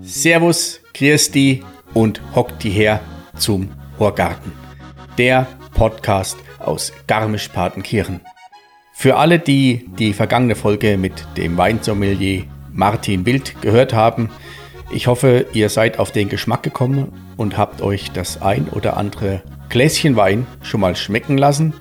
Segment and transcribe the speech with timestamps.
[0.00, 1.62] Servus, Christi
[1.94, 3.00] und hockt die her
[3.36, 4.52] zum Horgarten.
[5.16, 8.20] Der Podcast aus Garmisch-Partenkirchen.
[8.94, 14.28] Für alle, die die vergangene Folge mit dem Weinsommelier Martin Wild gehört haben,
[14.90, 19.42] ich hoffe, ihr seid auf den Geschmack gekommen und habt euch das ein oder andere
[19.68, 21.74] Gläschen Wein schon mal schmecken lassen.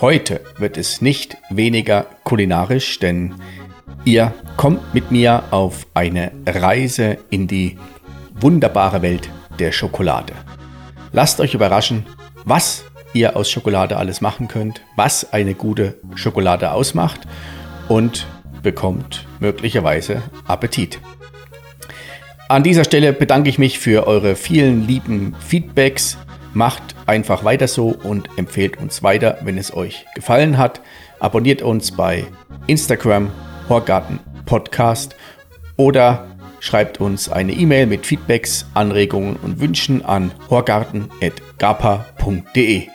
[0.00, 3.34] Heute wird es nicht weniger kulinarisch, denn
[4.04, 7.78] Ihr kommt mit mir auf eine Reise in die
[8.34, 9.30] wunderbare Welt
[9.60, 10.32] der Schokolade.
[11.12, 12.04] Lasst euch überraschen,
[12.44, 17.20] was ihr aus Schokolade alles machen könnt, was eine gute Schokolade ausmacht
[17.86, 18.26] und
[18.64, 20.98] bekommt möglicherweise Appetit.
[22.48, 26.18] An dieser Stelle bedanke ich mich für eure vielen lieben Feedbacks.
[26.54, 30.82] Macht einfach weiter so und empfehlt uns weiter, wenn es euch gefallen hat.
[31.18, 32.26] Abonniert uns bei
[32.66, 33.30] Instagram,
[33.68, 35.16] Horgarten Podcast
[35.76, 36.26] oder
[36.60, 42.88] schreibt uns eine E-Mail mit Feedbacks, Anregungen und Wünschen an horgarten.gapa.de.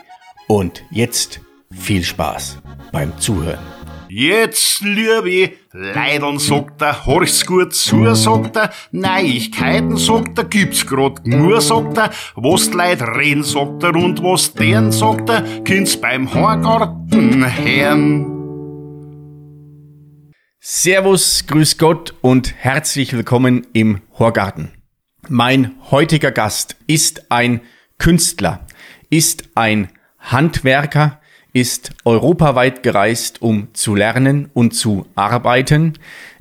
[0.48, 1.40] Und jetzt
[1.72, 2.60] viel Spaß
[2.92, 3.77] beim Zuhören.
[4.10, 11.28] Jetzt, liebe Leidern, sagt er, horch's gut zu, sagt er, Neuigkeiten, sagt er, gibt's grad
[11.28, 16.00] nur, sagt er, was die Leute reden, sagt er, und was deren, sagt er, kind's
[16.00, 18.34] beim Horgarten hören.
[20.60, 24.72] Servus, Grüß Gott und herzlich willkommen im Horgarten.
[25.28, 27.60] Mein heutiger Gast ist ein
[27.98, 28.66] Künstler,
[29.10, 31.20] ist ein Handwerker,
[31.54, 35.94] ist europaweit gereist, um zu lernen und zu arbeiten.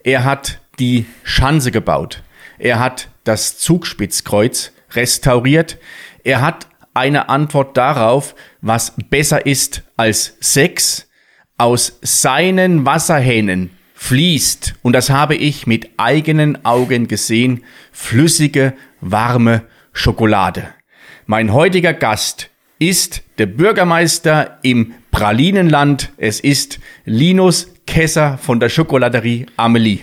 [0.03, 2.23] Er hat die Schanze gebaut.
[2.59, 5.79] Er hat das Zugspitzkreuz restauriert.
[6.25, 11.09] Er hat eine Antwort darauf, was besser ist als Sex,
[11.59, 19.63] aus seinen Wasserhähnen fließt, und das habe ich mit eigenen Augen gesehen, flüssige, warme
[19.93, 20.69] Schokolade.
[21.25, 26.13] Mein heutiger Gast ist der Bürgermeister im Pralinenland.
[26.17, 30.01] Es ist Linus Kesser von der Schokoladerie Amelie.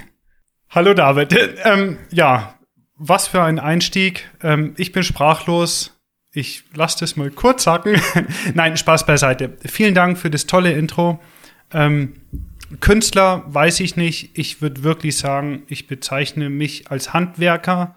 [0.69, 1.35] Hallo David.
[1.63, 2.55] Ähm, ja,
[2.95, 4.29] was für ein Einstieg.
[4.41, 5.99] Ähm, ich bin sprachlos.
[6.33, 8.01] Ich lasse das mal kurz sagen.
[8.55, 9.55] Nein, Spaß beiseite.
[9.65, 11.19] Vielen Dank für das tolle Intro.
[11.71, 12.13] Ähm,
[12.79, 14.31] Künstler weiß ich nicht.
[14.33, 17.95] Ich würde wirklich sagen, ich bezeichne mich als Handwerker,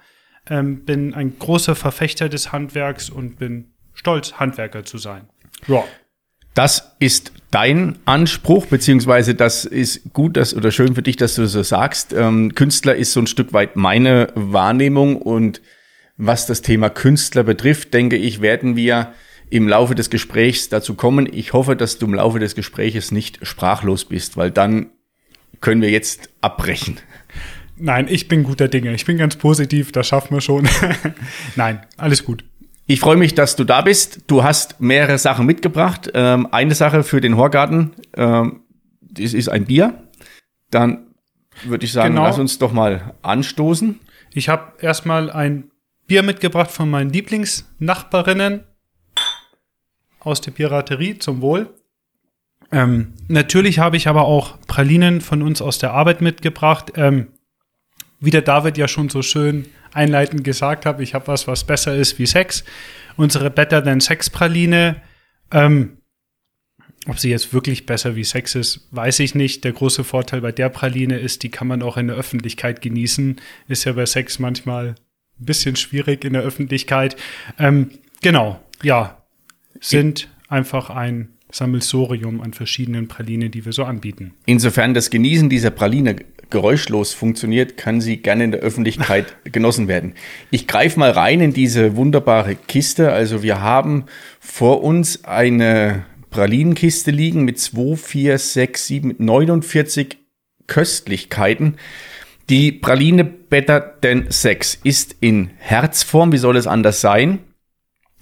[0.50, 5.28] ähm, bin ein großer Verfechter des Handwerks und bin stolz, Handwerker zu sein.
[5.66, 5.82] Ja.
[6.54, 11.46] Das ist dein Anspruch, beziehungsweise das ist gut dass, oder schön für dich, dass du
[11.46, 12.12] so sagst.
[12.12, 15.60] Ähm, Künstler ist so ein Stück weit meine Wahrnehmung und
[16.16, 19.12] was das Thema Künstler betrifft, denke ich, werden wir
[19.50, 21.28] im Laufe des Gesprächs dazu kommen.
[21.30, 24.90] Ich hoffe, dass du im Laufe des Gesprächs nicht sprachlos bist, weil dann
[25.60, 26.98] können wir jetzt abbrechen.
[27.76, 28.94] Nein, ich bin guter Dinge.
[28.94, 30.66] Ich bin ganz positiv, das schaffen wir schon.
[31.56, 32.44] Nein, alles gut.
[32.88, 34.22] Ich freue mich, dass du da bist.
[34.28, 36.10] Du hast mehrere Sachen mitgebracht.
[36.14, 38.60] Ähm, eine Sache für den Horgarten, ähm,
[39.00, 40.08] das ist ein Bier.
[40.70, 41.06] Dann
[41.64, 42.24] würde ich sagen, genau.
[42.26, 43.98] lass uns doch mal anstoßen.
[44.34, 45.70] Ich habe erstmal ein
[46.06, 48.64] Bier mitgebracht von meinen Lieblingsnachbarinnen
[50.20, 51.74] aus der Piraterie zum Wohl.
[52.70, 56.92] Ähm, natürlich habe ich aber auch Pralinen von uns aus der Arbeit mitgebracht.
[56.96, 57.28] Ähm,
[58.20, 61.94] wie der David ja schon so schön einleitend gesagt hat, ich habe was, was besser
[61.94, 62.64] ist wie Sex.
[63.16, 65.02] Unsere Better Than Sex Praline.
[65.50, 65.98] Ähm,
[67.08, 69.64] ob sie jetzt wirklich besser wie Sex ist, weiß ich nicht.
[69.64, 73.40] Der große Vorteil bei der Praline ist, die kann man auch in der Öffentlichkeit genießen.
[73.68, 74.96] Ist ja bei Sex manchmal
[75.38, 77.16] ein bisschen schwierig in der Öffentlichkeit.
[77.58, 77.90] Ähm,
[78.22, 79.22] genau, ja
[79.80, 84.34] sind einfach ein Sammelsorium an verschiedenen Pralinen, die wir so anbieten.
[84.46, 86.16] Insofern das Genießen dieser Praline
[86.50, 90.14] geräuschlos funktioniert, kann sie gerne in der Öffentlichkeit genossen werden.
[90.50, 93.12] Ich greife mal rein in diese wunderbare Kiste.
[93.12, 94.04] Also wir haben
[94.40, 100.18] vor uns eine Pralinenkiste liegen mit 2, 4, 6, 7, 49
[100.66, 101.76] Köstlichkeiten.
[102.48, 107.40] Die Praline Better Than Sex ist in Herzform, wie soll es anders sein?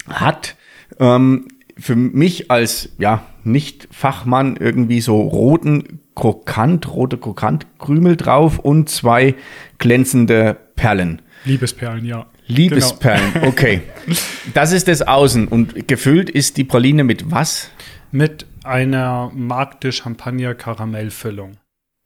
[0.07, 0.55] Hat
[0.99, 8.89] ähm, für mich als ja nicht Fachmann irgendwie so roten Krokant, rote Krokantkrümel drauf und
[8.89, 9.35] zwei
[9.77, 11.21] glänzende Perlen.
[11.43, 12.25] Liebesperlen, ja.
[12.47, 13.47] Liebesperlen, genau.
[13.47, 13.81] okay.
[14.53, 17.71] Das ist das Außen und gefüllt ist die Praline mit was?
[18.11, 21.57] Mit einer Markte Champagner Karamellfüllung.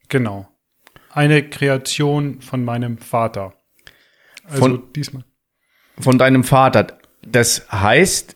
[0.07, 0.47] Genau.
[1.11, 3.53] Eine Kreation von meinem Vater.
[4.45, 5.23] Also von, diesmal.
[5.99, 6.99] von deinem Vater.
[7.21, 8.35] Das heißt,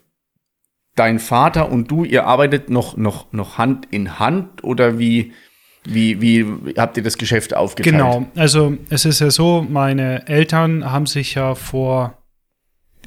[0.95, 5.33] dein Vater und du, ihr arbeitet noch, noch, noch Hand in Hand oder wie,
[5.85, 7.95] wie, wie habt ihr das Geschäft aufgeteilt?
[7.95, 12.17] Genau, also es ist ja so, meine Eltern haben sich ja vor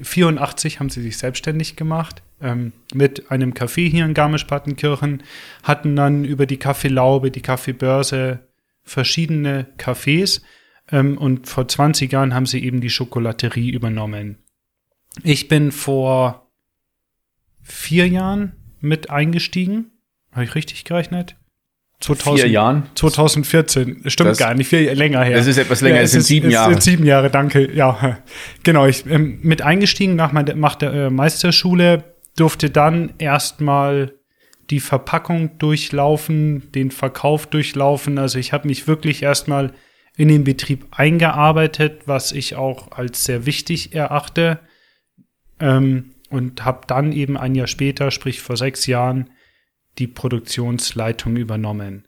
[0.02, 5.22] 84 haben sie sich selbstständig gemacht ähm, mit einem Café hier in Garmisch-Partenkirchen,
[5.62, 8.40] hatten dann über die Kaffeelaube, die Kaffeebörse
[8.82, 10.42] verschiedene Cafés
[10.90, 14.38] ähm, und vor 20 Jahren haben sie eben die Schokolaterie übernommen.
[15.22, 16.50] Ich bin vor
[17.62, 19.92] vier Jahren mit eingestiegen.
[20.32, 21.36] Habe ich richtig gerechnet?
[22.00, 22.86] 2000, vier Jahren?
[22.94, 24.02] 2014.
[24.06, 25.36] Stimmt das, gar nicht, viel länger her.
[25.36, 26.72] Das ist etwas länger, ja, es sind ist, sieben Jahre.
[26.72, 27.72] Es sind sieben Jahre, danke.
[27.72, 28.18] Ja,
[28.62, 28.86] genau.
[28.86, 30.32] Ich ähm, mit eingestiegen nach,
[30.76, 32.04] der äh, Meisterschule,
[32.36, 34.12] durfte dann erstmal
[34.68, 38.18] die Verpackung durchlaufen, den Verkauf durchlaufen.
[38.18, 39.72] Also ich habe mich wirklich erstmal
[40.16, 44.60] in den Betrieb eingearbeitet, was ich auch als sehr wichtig erachte.
[45.60, 49.30] Ähm, und habe dann eben ein Jahr später, sprich vor sechs Jahren,
[49.98, 52.06] die Produktionsleitung übernommen.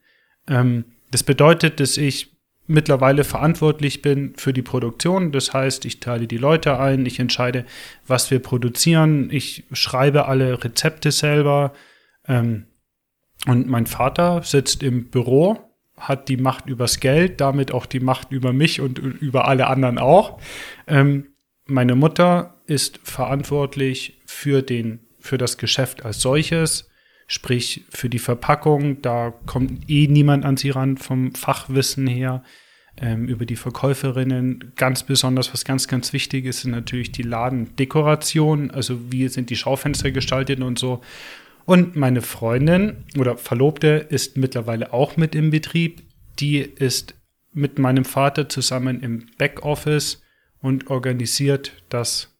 [0.48, 2.38] Ähm, das bedeutet, dass ich
[2.68, 5.32] mittlerweile verantwortlich bin für die Produktion.
[5.32, 7.64] Das heißt, ich teile die Leute ein, ich entscheide,
[8.06, 11.72] was wir produzieren, ich schreibe alle Rezepte selber.
[12.26, 12.66] Ähm,
[13.46, 15.58] und mein Vater sitzt im Büro,
[15.96, 19.98] hat die Macht übers Geld, damit auch die Macht über mich und über alle anderen
[19.98, 20.38] auch.
[20.86, 21.28] Ähm,
[21.64, 26.90] meine Mutter ist verantwortlich für den, für das Geschäft als solches,
[27.28, 29.00] sprich für die Verpackung.
[29.02, 32.42] Da kommt eh niemand an sie ran vom Fachwissen her.
[33.00, 34.72] Ähm, über die Verkäuferinnen.
[34.74, 38.72] Ganz besonders, was ganz, ganz wichtig ist, sind natürlich die Ladendekoration.
[38.72, 41.00] Also wie sind die Schaufenster gestaltet und so.
[41.64, 46.02] Und meine Freundin oder Verlobte ist mittlerweile auch mit im Betrieb.
[46.40, 47.14] Die ist
[47.52, 50.20] mit meinem Vater zusammen im Backoffice
[50.60, 52.36] und organisiert das,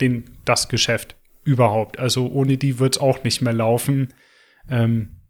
[0.00, 1.15] den, das Geschäft
[1.46, 1.98] überhaupt.
[1.98, 4.12] Also ohne die wird es auch nicht mehr laufen.
[4.68, 5.20] Ähm,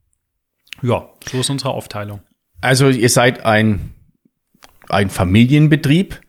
[0.82, 2.20] ja, so ist unsere Aufteilung.
[2.60, 3.92] Also ihr seid ein,
[4.88, 6.20] ein Familienbetrieb.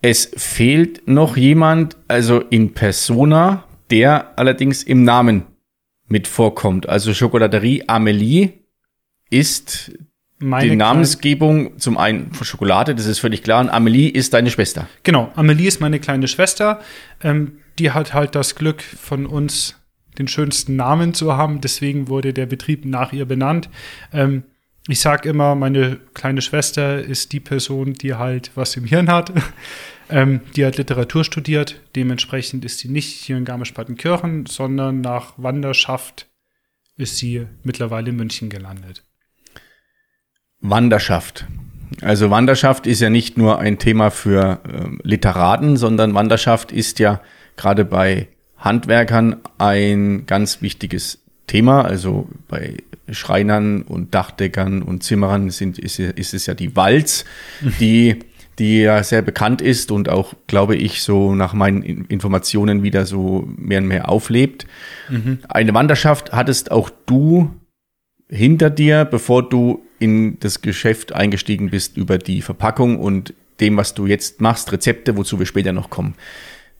[0.00, 5.44] Es fehlt noch jemand, also in Persona, der allerdings im Namen
[6.06, 6.88] mit vorkommt.
[6.88, 8.52] Also Schokolaterie Amelie
[9.30, 9.92] ist
[10.38, 13.60] meine die Namensgebung zum einen von Schokolade, das ist völlig klar.
[13.60, 14.88] Und Amelie ist deine Schwester.
[15.02, 16.80] Genau, Amelie ist meine kleine Schwester.
[17.22, 19.76] Ähm, die hat halt das Glück, von uns
[20.18, 21.60] den schönsten Namen zu haben.
[21.60, 23.70] Deswegen wurde der Betrieb nach ihr benannt.
[24.12, 24.44] Ähm,
[24.88, 29.32] ich sage immer, meine kleine Schwester ist die Person, die halt was im Hirn hat.
[30.10, 31.80] ähm, die hat Literatur studiert.
[31.94, 36.26] Dementsprechend ist sie nicht hier in Garmisch-Partenkirchen, sondern nach Wanderschaft
[36.96, 39.04] ist sie mittlerweile in München gelandet.
[40.60, 41.46] Wanderschaft.
[42.00, 47.20] Also Wanderschaft ist ja nicht nur ein Thema für äh, Literaten, sondern Wanderschaft ist ja
[47.58, 51.82] gerade bei Handwerkern ein ganz wichtiges Thema.
[51.82, 52.76] Also bei
[53.10, 57.24] Schreinern und Dachdeckern und Zimmerern sind, ist, ist es ja die Walz,
[57.80, 58.20] die,
[58.58, 63.48] die ja sehr bekannt ist und auch, glaube ich, so nach meinen Informationen wieder so
[63.56, 64.66] mehr und mehr auflebt.
[65.08, 65.38] Mhm.
[65.48, 67.50] Eine Wanderschaft hattest auch du
[68.30, 73.94] hinter dir, bevor du in das Geschäft eingestiegen bist über die Verpackung und dem, was
[73.94, 76.14] du jetzt machst, Rezepte, wozu wir später noch kommen.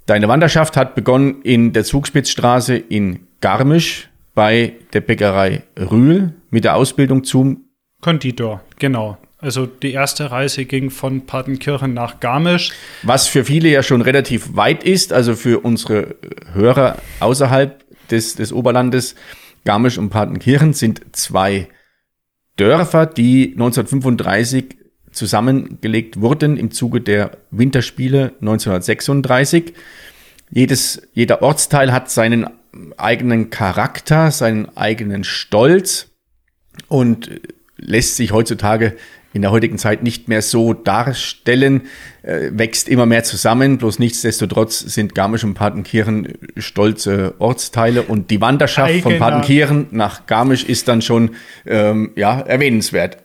[0.09, 6.77] Deine Wanderschaft hat begonnen in der Zugspitzstraße in Garmisch bei der Bäckerei Rühl mit der
[6.77, 7.67] Ausbildung zum
[8.01, 9.19] Konditor, genau.
[9.37, 12.73] Also die erste Reise ging von Partenkirchen nach Garmisch.
[13.03, 16.17] Was für viele ja schon relativ weit ist, also für unsere
[16.55, 19.15] Hörer außerhalb des, des Oberlandes.
[19.67, 21.69] Garmisch und Partenkirchen sind zwei
[22.57, 24.75] Dörfer, die 1935
[25.13, 29.75] zusammengelegt wurden im Zuge der Winterspiele 1936.
[30.51, 32.47] Jedes, jeder Ortsteil hat seinen
[32.97, 36.11] eigenen Charakter, seinen eigenen Stolz
[36.89, 37.31] und
[37.77, 38.97] lässt sich heutzutage
[39.35, 41.83] in der heutigen Zeit nicht mehr so darstellen,
[42.23, 43.79] äh, wächst immer mehr zusammen.
[43.79, 49.03] Bloß nichtsdestotrotz sind Garmisch und Partenkirchen stolze Ortsteile und die Wanderschaft Eigener.
[49.03, 51.33] von Partenkirchen nach Garmisch ist dann schon
[51.67, 53.19] ähm, ja erwähnenswert.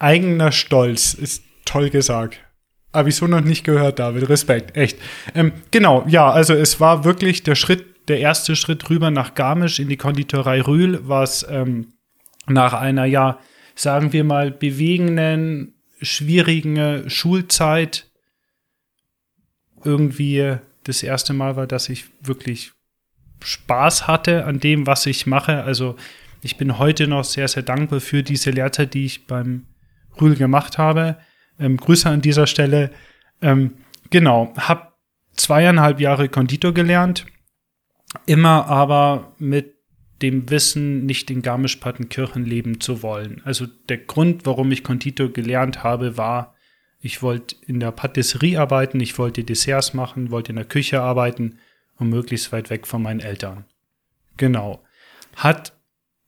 [0.00, 2.40] Eigener Stolz ist toll gesagt.
[2.92, 4.28] Habe ich so noch nicht gehört, David.
[4.28, 4.98] Respekt, echt.
[5.34, 9.78] Ähm, genau, ja, also es war wirklich der Schritt, der erste Schritt rüber nach Garmisch
[9.78, 11.92] in die Konditorei Rühl, was ähm,
[12.48, 13.38] nach einer ja
[13.80, 18.10] sagen wir mal, bewegenden, schwierigen Schulzeit
[19.84, 22.72] irgendwie das erste Mal war, dass ich wirklich
[23.42, 25.62] Spaß hatte an dem, was ich mache.
[25.62, 25.96] Also
[26.42, 29.66] ich bin heute noch sehr, sehr dankbar für diese Lehrzeit, die ich beim
[30.20, 31.18] Rühl gemacht habe.
[31.58, 32.90] Ähm, Grüße an dieser Stelle.
[33.42, 33.74] Ähm,
[34.10, 34.98] genau, hab
[35.34, 37.26] zweieinhalb Jahre Konditor gelernt,
[38.26, 39.74] immer aber mit
[40.22, 43.40] dem Wissen, nicht in Garmisch-Partenkirchen leben zu wollen.
[43.44, 46.54] Also der Grund, warum ich Konditor gelernt habe, war,
[47.00, 51.58] ich wollte in der Patisserie arbeiten, ich wollte Desserts machen, wollte in der Küche arbeiten
[51.96, 53.64] und möglichst weit weg von meinen Eltern.
[54.36, 54.82] Genau.
[55.36, 55.72] Hat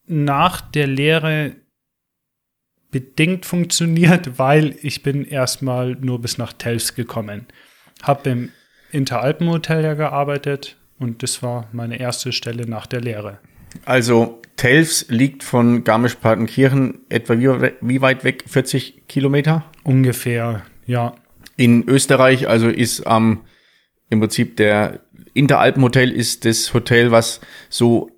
[0.07, 1.57] nach der Lehre
[2.93, 7.47] bedingt funktioniert, weil ich bin erstmal nur bis nach Telfs gekommen.
[8.03, 8.51] Hab im
[8.93, 13.39] Interalpenhotel ja gearbeitet und das war meine erste Stelle nach der Lehre.
[13.85, 18.45] Also Telfs liegt von Garmisch-Partenkirchen etwa wie, wie weit weg?
[18.47, 19.65] 40 Kilometer?
[19.83, 21.15] Ungefähr, ja.
[21.57, 23.41] In Österreich, also ist am ähm,
[24.13, 25.01] im Prinzip der
[25.33, 28.11] Interalpenhotel ist das Hotel, was so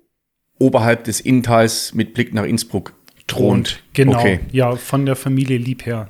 [0.59, 2.93] oberhalb des Inntals mit Blick nach Innsbruck
[3.27, 3.83] thront.
[3.93, 4.39] Genau, okay.
[4.51, 6.09] ja, von der Familie Liebherr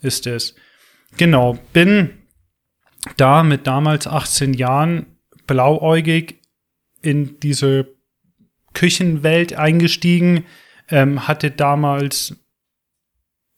[0.00, 0.54] ist es.
[1.16, 2.10] Genau, bin
[3.16, 5.06] da mit damals 18 Jahren
[5.46, 6.40] blauäugig
[7.02, 7.88] in diese
[8.74, 10.44] Küchenwelt eingestiegen,
[10.88, 12.36] ähm, hatte damals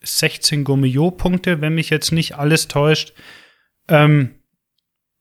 [0.02, 3.12] 16 Gourmillot-Punkte, wenn mich jetzt nicht alles täuscht.
[3.88, 4.34] Ähm,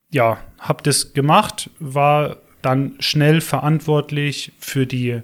[0.09, 5.21] ja, habe das gemacht, war dann schnell verantwortlich für die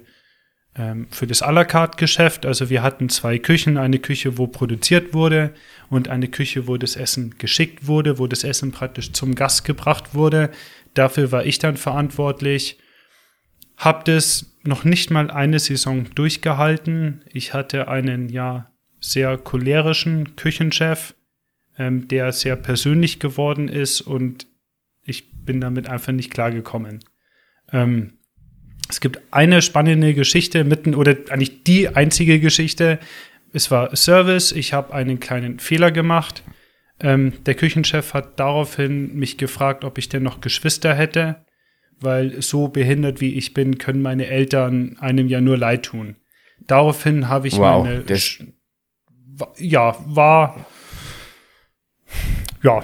[1.10, 2.46] für das à la carte Geschäft.
[2.46, 5.54] Also wir hatten zwei Küchen, eine Küche, wo produziert wurde
[5.88, 10.14] und eine Küche, wo das Essen geschickt wurde, wo das Essen praktisch zum Gast gebracht
[10.14, 10.50] wurde.
[10.94, 12.78] Dafür war ich dann verantwortlich.
[13.76, 17.24] Hab das noch nicht mal eine Saison durchgehalten.
[17.32, 18.70] Ich hatte einen ja
[19.00, 21.14] sehr cholerischen Küchenchef,
[21.78, 24.46] ähm, der sehr persönlich geworden ist und
[25.02, 27.00] ich bin damit einfach nicht klargekommen.
[27.72, 28.18] Ähm,
[28.90, 32.98] es gibt eine spannende Geschichte mitten oder eigentlich die einzige Geschichte.
[33.52, 34.52] Es war Service.
[34.52, 36.42] Ich habe einen kleinen Fehler gemacht.
[37.00, 41.44] Ähm, der Küchenchef hat daraufhin mich gefragt, ob ich denn noch Geschwister hätte
[42.00, 46.16] weil so behindert wie ich bin, können meine Eltern einem ja nur leid tun.
[46.66, 48.04] Daraufhin habe ich wow, meine.
[49.58, 50.66] Ja, war.
[52.62, 52.80] Ja.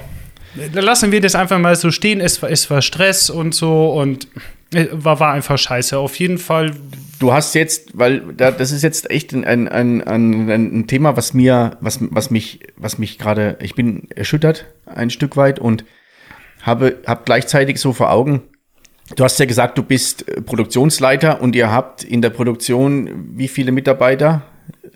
[0.72, 2.20] Lassen wir das einfach mal so stehen.
[2.20, 4.28] Es war, es war Stress und so und
[4.72, 5.98] war, war einfach scheiße.
[5.98, 6.72] Auf jeden Fall.
[7.18, 11.32] Du hast jetzt, weil da, das ist jetzt echt ein, ein, ein, ein Thema, was
[11.34, 15.84] mir, was, was mich, was mich gerade, ich bin erschüttert ein Stück weit und
[16.62, 18.42] habe, habe gleichzeitig so vor Augen,
[19.14, 23.48] Du hast ja gesagt, du bist äh, Produktionsleiter und ihr habt in der Produktion wie
[23.48, 24.42] viele Mitarbeiter?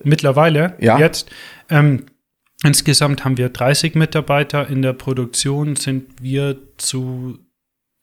[0.03, 0.99] Mittlerweile, ja.
[0.99, 1.31] jetzt.
[1.69, 2.07] Ähm,
[2.65, 4.67] insgesamt haben wir 30 Mitarbeiter.
[4.69, 7.39] In der Produktion sind wir zu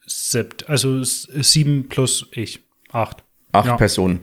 [0.07, 2.61] siebt, also sieben plus ich,
[2.91, 3.23] acht.
[3.51, 3.77] Acht ja.
[3.77, 4.21] Personen.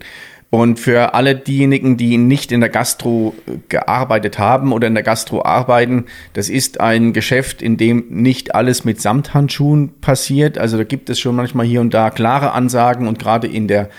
[0.51, 5.03] Und für alle diejenigen, die nicht in der Gastro äh, gearbeitet haben oder in der
[5.03, 10.57] Gastro arbeiten, das ist ein Geschäft, in dem nicht alles mit Samthandschuhen passiert.
[10.57, 13.91] Also da gibt es schon manchmal hier und da klare Ansagen und gerade in der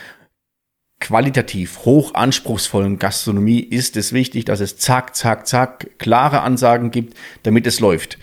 [1.02, 7.18] qualitativ hoch anspruchsvollen Gastronomie ist es wichtig, dass es zack, zack, zack klare Ansagen gibt,
[7.44, 8.18] damit es läuft.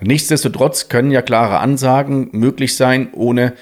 [0.00, 3.54] Nichtsdestotrotz können ja klare Ansagen möglich sein, ohne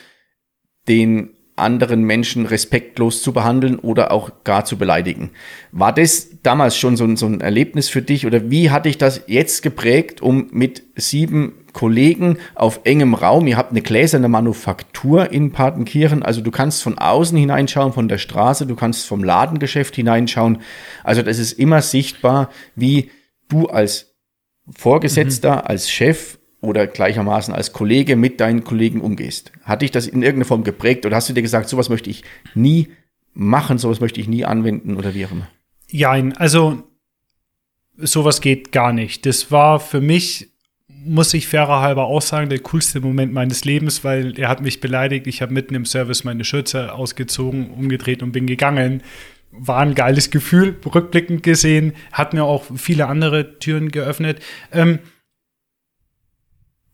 [0.88, 5.30] den anderen Menschen respektlos zu behandeln oder auch gar zu beleidigen.
[5.72, 8.96] War das damals schon so ein, so ein Erlebnis für dich oder wie hat dich
[8.96, 15.30] das jetzt geprägt, um mit sieben Kollegen auf engem Raum, ihr habt eine gläserne Manufaktur
[15.30, 19.94] in Partenkirchen, also du kannst von außen hineinschauen, von der Straße, du kannst vom Ladengeschäft
[19.94, 20.58] hineinschauen,
[21.04, 23.10] also das ist immer sichtbar, wie
[23.48, 24.17] du als
[24.76, 25.62] Vorgesetzter, mhm.
[25.64, 29.52] als Chef oder gleichermaßen als Kollege mit deinen Kollegen umgehst.
[29.62, 32.24] Hat dich das in irgendeiner Form geprägt oder hast du dir gesagt, sowas möchte ich
[32.54, 32.88] nie
[33.32, 35.48] machen, sowas möchte ich nie anwenden oder wie auch immer?
[35.88, 36.82] Jein, also
[37.96, 39.24] sowas geht gar nicht.
[39.24, 40.50] Das war für mich,
[40.88, 44.80] muss ich fairer halber auch sagen, der coolste Moment meines Lebens, weil er hat mich
[44.80, 45.26] beleidigt.
[45.28, 49.02] Ich habe mitten im Service meine Schürze ausgezogen, umgedreht und bin gegangen.
[49.50, 51.94] War ein geiles Gefühl, rückblickend gesehen.
[52.12, 54.40] Hat mir auch viele andere Türen geöffnet.
[54.72, 55.00] Ähm,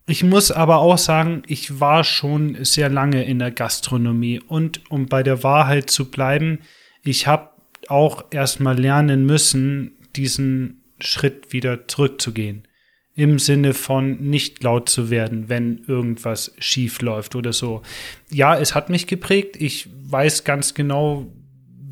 [0.07, 5.07] ich muss aber auch sagen, ich war schon sehr lange in der Gastronomie und um
[5.07, 6.59] bei der Wahrheit zu bleiben,
[7.03, 7.51] ich habe
[7.89, 12.69] auch erstmal lernen müssen, diesen Schritt wieder zurückzugehen.
[13.15, 17.83] Im Sinne von nicht laut zu werden, wenn irgendwas schief läuft oder so.
[18.31, 19.57] Ja, es hat mich geprägt.
[19.57, 21.33] Ich weiß ganz genau,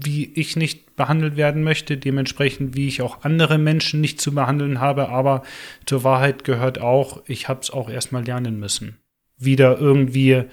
[0.05, 4.81] wie ich nicht behandelt werden möchte, dementsprechend wie ich auch andere Menschen nicht zu behandeln
[4.81, 5.43] habe, aber
[5.87, 8.99] zur Wahrheit gehört auch, ich habe es auch erstmal lernen müssen.
[9.39, 10.45] Wieder irgendwie,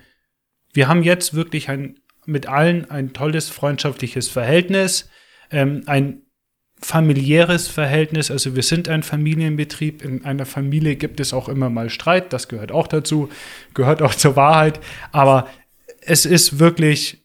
[0.73, 5.09] wir haben jetzt wirklich ein, mit allen ein tolles freundschaftliches Verhältnis,
[5.51, 6.21] ähm, ein
[6.81, 8.31] familiäres Verhältnis.
[8.31, 10.03] Also wir sind ein Familienbetrieb.
[10.03, 12.31] In einer Familie gibt es auch immer mal Streit.
[12.33, 13.29] Das gehört auch dazu,
[13.73, 14.79] gehört auch zur Wahrheit.
[15.11, 15.47] Aber
[16.01, 17.18] es ist wirklich,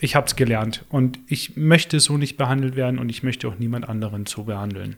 [0.00, 3.58] ich habe es gelernt und ich möchte so nicht behandelt werden und ich möchte auch
[3.58, 4.96] niemand anderen so behandeln.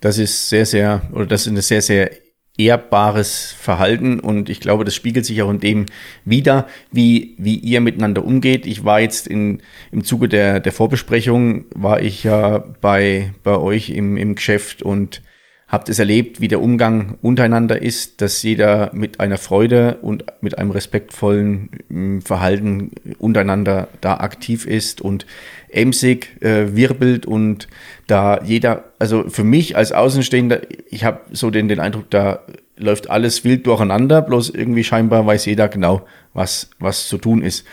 [0.00, 2.10] Das ist sehr, sehr, oder das ist eine sehr, sehr
[2.56, 5.86] ehrbares Verhalten und ich glaube, das spiegelt sich auch in dem
[6.24, 8.66] wieder, wie, wie ihr miteinander umgeht.
[8.66, 13.90] Ich war jetzt in, im Zuge der, der Vorbesprechung, war ich ja bei, bei euch
[13.90, 15.22] im, im Geschäft und
[15.70, 20.58] habt es erlebt, wie der Umgang untereinander ist, dass jeder mit einer Freude und mit
[20.58, 25.26] einem respektvollen hm, Verhalten untereinander da aktiv ist und
[25.68, 27.68] emsig äh, wirbelt und
[28.08, 32.40] da jeder, also für mich als Außenstehender, ich habe so den, den Eindruck, da
[32.76, 37.64] läuft alles wild durcheinander, bloß irgendwie scheinbar weiß jeder genau, was, was zu tun ist.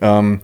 [0.00, 0.40] Ähm,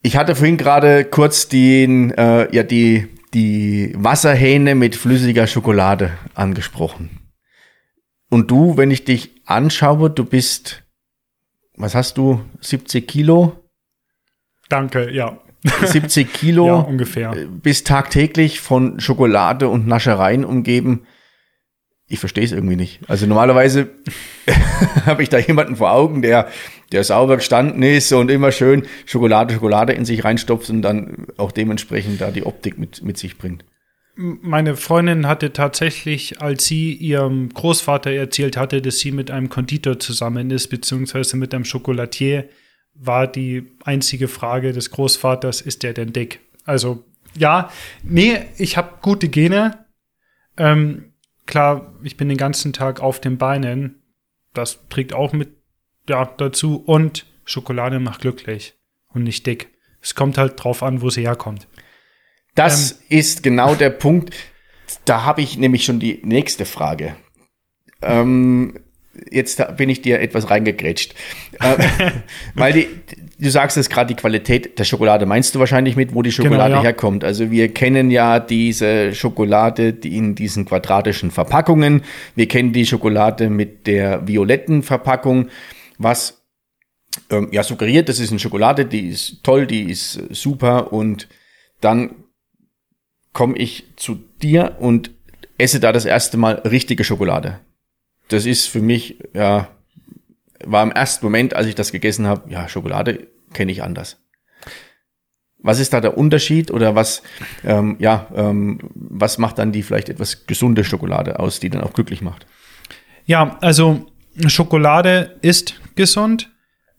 [0.00, 7.32] ich hatte vorhin gerade kurz den, äh, ja, die, die Wasserhähne mit flüssiger Schokolade angesprochen.
[8.30, 10.84] Und du, wenn ich dich anschaue, du bist,
[11.76, 13.64] was hast du, 70 Kilo?
[14.68, 15.38] Danke, ja.
[15.64, 17.34] 70 Kilo, ja, ungefähr.
[17.48, 21.06] bist tagtäglich von Schokolade und Naschereien umgeben.
[22.08, 23.00] Ich verstehe es irgendwie nicht.
[23.06, 23.90] Also normalerweise
[25.06, 26.48] habe ich da jemanden vor Augen, der,
[26.90, 31.52] der sauber gestanden ist und immer schön Schokolade, Schokolade in sich reinstopft und dann auch
[31.52, 33.64] dementsprechend da die Optik mit, mit sich bringt.
[34.16, 40.00] Meine Freundin hatte tatsächlich, als sie ihrem Großvater erzählt hatte, dass sie mit einem Konditor
[40.00, 42.48] zusammen ist, beziehungsweise mit einem Schokolatier,
[42.94, 46.40] war die einzige Frage des Großvaters, ist der denn dick?
[46.64, 47.04] Also
[47.36, 47.70] ja,
[48.02, 49.84] nee, ich habe gute Gene.
[50.56, 51.12] Ähm,
[51.48, 54.02] klar, ich bin den ganzen Tag auf den Beinen.
[54.54, 55.56] Das trägt auch mit
[56.08, 56.76] ja, dazu.
[56.76, 58.74] Und Schokolade macht glücklich
[59.08, 59.70] und nicht dick.
[60.00, 61.66] Es kommt halt drauf an, wo sie herkommt.
[62.54, 64.34] Das ähm, ist genau der Punkt.
[65.04, 67.16] Da habe ich nämlich schon die nächste Frage.
[68.00, 68.78] Ähm,
[69.30, 71.14] jetzt bin ich dir etwas reingegrätscht.
[71.60, 71.76] äh,
[72.54, 72.88] weil die,
[73.38, 76.70] du sagst es gerade, die Qualität der Schokolade meinst du wahrscheinlich mit, wo die Schokolade
[76.70, 76.82] genau, ja.
[76.82, 77.24] herkommt.
[77.24, 82.02] Also wir kennen ja diese Schokolade die in diesen quadratischen Verpackungen.
[82.34, 85.48] Wir kennen die Schokolade mit der violetten Verpackung,
[85.98, 86.42] was
[87.30, 91.28] ähm, ja suggeriert, das ist eine Schokolade, die ist toll, die ist super und
[91.80, 92.10] dann
[93.32, 95.10] komme ich zu dir und
[95.58, 97.60] esse da das erste Mal richtige Schokolade
[98.28, 99.68] das ist für mich, ja,
[100.64, 104.22] war im ersten Moment, als ich das gegessen habe, ja, Schokolade kenne ich anders.
[105.60, 107.22] Was ist da der Unterschied oder was,
[107.64, 111.92] ähm, ja, ähm, was macht dann die vielleicht etwas gesunde Schokolade aus, die dann auch
[111.92, 112.46] glücklich macht?
[113.26, 114.06] Ja, also
[114.46, 116.50] Schokolade ist gesund.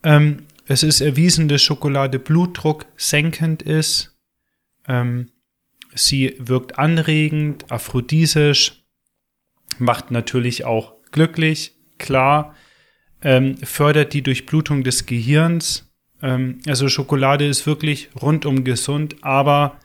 [0.04, 4.18] Ähm, es ist erwiesen, dass Schokolade Blutdruck senkend ist.
[4.88, 5.32] Ähm,
[5.96, 8.84] sie wirkt anregend, aphrodisisch,
[9.78, 12.56] macht natürlich auch glücklich, klar,
[13.24, 15.90] ähm, fördert die Durchblutung des Gehirns.
[16.22, 19.80] Ähm, also Schokolade ist wirklich rundum gesund, aber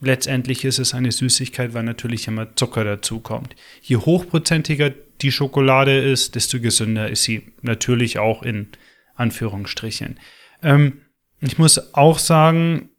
[0.00, 3.56] letztendlich ist es eine Süßigkeit, weil natürlich immer Zucker dazu kommt.
[3.82, 4.90] Je hochprozentiger
[5.22, 8.68] die Schokolade ist, desto gesünder ist sie natürlich auch in
[9.14, 10.20] Anführungsstrichen.
[10.62, 11.00] Ähm,
[11.40, 12.90] ich muss auch sagen,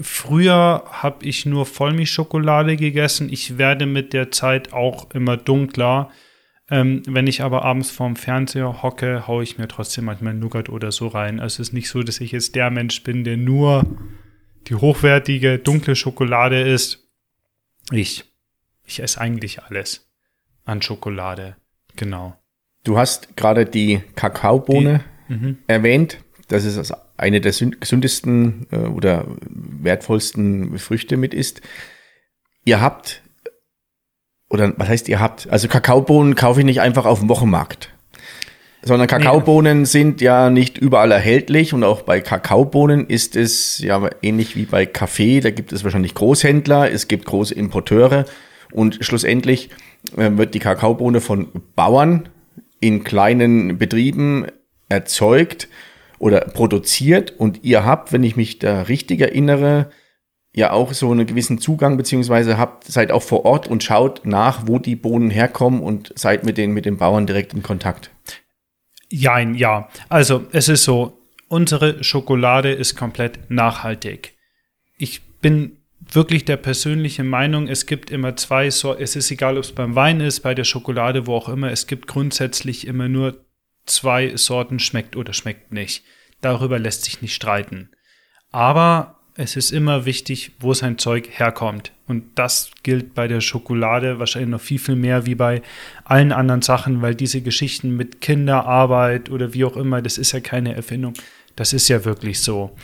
[0.00, 3.32] Früher habe ich nur Vollmilchschokolade gegessen.
[3.32, 6.10] Ich werde mit der Zeit auch immer dunkler.
[6.74, 10.90] Ähm, wenn ich aber abends vorm Fernseher hocke, haue ich mir trotzdem manchmal Nougat oder
[10.90, 11.38] so rein.
[11.38, 13.86] Also es ist nicht so, dass ich jetzt der Mensch bin, der nur
[14.66, 17.08] die hochwertige, dunkle Schokolade isst.
[17.92, 18.24] Ich,
[18.84, 20.10] ich esse eigentlich alles
[20.64, 21.54] an Schokolade.
[21.94, 22.36] Genau.
[22.82, 25.58] Du hast gerade die Kakaobohne die, mhm.
[25.68, 26.18] erwähnt.
[26.48, 31.62] Das ist also eine der gesündesten äh, oder wertvollsten Früchte mit ist.
[32.64, 33.22] Ihr habt
[34.54, 35.50] oder was heißt ihr habt?
[35.50, 37.90] Also Kakaobohnen kaufe ich nicht einfach auf dem Wochenmarkt.
[38.82, 39.84] Sondern Kakaobohnen nee.
[39.84, 44.86] sind ja nicht überall erhältlich und auch bei Kakaobohnen ist es ja ähnlich wie bei
[44.86, 45.40] Kaffee.
[45.40, 48.26] Da gibt es wahrscheinlich Großhändler, es gibt große Importeure
[48.72, 49.70] und schlussendlich
[50.16, 52.28] äh, wird die Kakaobohne von Bauern
[52.78, 54.46] in kleinen Betrieben
[54.88, 55.68] erzeugt
[56.20, 59.90] oder produziert und ihr habt, wenn ich mich da richtig erinnere,
[60.54, 64.66] ja auch so einen gewissen Zugang, beziehungsweise habt, seid auch vor Ort und schaut nach,
[64.66, 68.10] wo die Bohnen herkommen und seid mit den, mit den Bauern direkt in Kontakt.
[69.10, 69.88] Jein, ja.
[70.08, 74.34] Also es ist so, unsere Schokolade ist komplett nachhaltig.
[74.96, 75.78] Ich bin
[76.12, 79.96] wirklich der persönlichen Meinung, es gibt immer zwei Sorten, es ist egal, ob es beim
[79.96, 83.44] Wein ist, bei der Schokolade, wo auch immer, es gibt grundsätzlich immer nur
[83.86, 86.04] zwei Sorten, schmeckt oder schmeckt nicht.
[86.40, 87.90] Darüber lässt sich nicht streiten.
[88.50, 91.92] Aber es ist immer wichtig, wo sein Zeug herkommt.
[92.06, 95.62] Und das gilt bei der Schokolade wahrscheinlich noch viel, viel mehr wie bei
[96.04, 100.40] allen anderen Sachen, weil diese Geschichten mit Kinderarbeit oder wie auch immer, das ist ja
[100.40, 101.14] keine Erfindung.
[101.56, 102.76] Das ist ja wirklich so.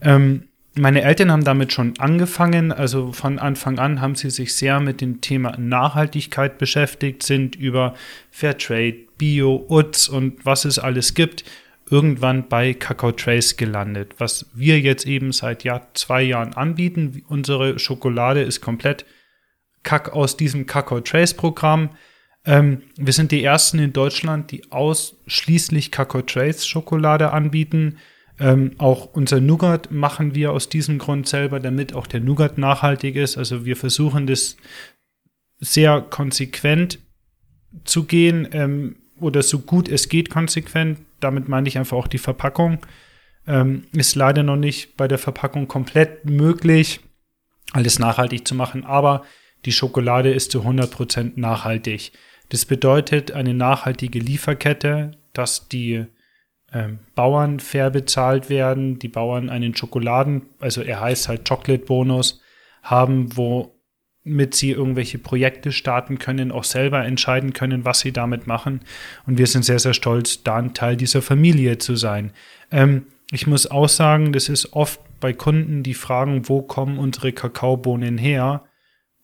[0.00, 4.80] Ähm, meine Eltern haben damit schon angefangen, also von Anfang an haben sie sich sehr
[4.80, 7.94] mit dem Thema Nachhaltigkeit beschäftigt, sind über
[8.30, 11.44] Fairtrade, Bio, UTS und was es alles gibt,
[11.92, 17.22] irgendwann bei Kakao Trace gelandet, was wir jetzt eben seit Jahr, zwei Jahren anbieten.
[17.28, 19.04] Unsere Schokolade ist komplett
[19.82, 21.90] Kack aus diesem Kakao Trace Programm.
[22.46, 27.98] Ähm, wir sind die ersten in Deutschland, die ausschließlich Kakao Trace Schokolade anbieten.
[28.40, 33.16] Ähm, auch unser Nougat machen wir aus diesem Grund selber, damit auch der Nougat nachhaltig
[33.16, 33.36] ist.
[33.36, 34.56] Also wir versuchen das
[35.58, 36.98] sehr konsequent
[37.84, 40.98] zu gehen ähm, oder so gut es geht konsequent.
[41.22, 42.78] Damit meine ich einfach auch die Verpackung.
[43.46, 47.00] Ähm, ist leider noch nicht bei der Verpackung komplett möglich,
[47.72, 49.22] alles nachhaltig zu machen, aber
[49.64, 52.12] die Schokolade ist zu 100% nachhaltig.
[52.50, 56.04] Das bedeutet eine nachhaltige Lieferkette, dass die
[56.72, 62.40] ähm, Bauern fair bezahlt werden, die Bauern einen Schokoladen, also er heißt halt Chocolate Bonus,
[62.82, 63.36] haben,
[64.24, 68.80] womit sie irgendwelche Projekte starten können, auch selber entscheiden können, was sie damit machen.
[69.26, 72.32] Und wir sind sehr, sehr stolz, da ein Teil dieser Familie zu sein.
[72.70, 77.32] Ähm, ich muss auch sagen, das ist oft bei Kunden, die fragen, wo kommen unsere
[77.32, 78.64] Kakaobohnen her?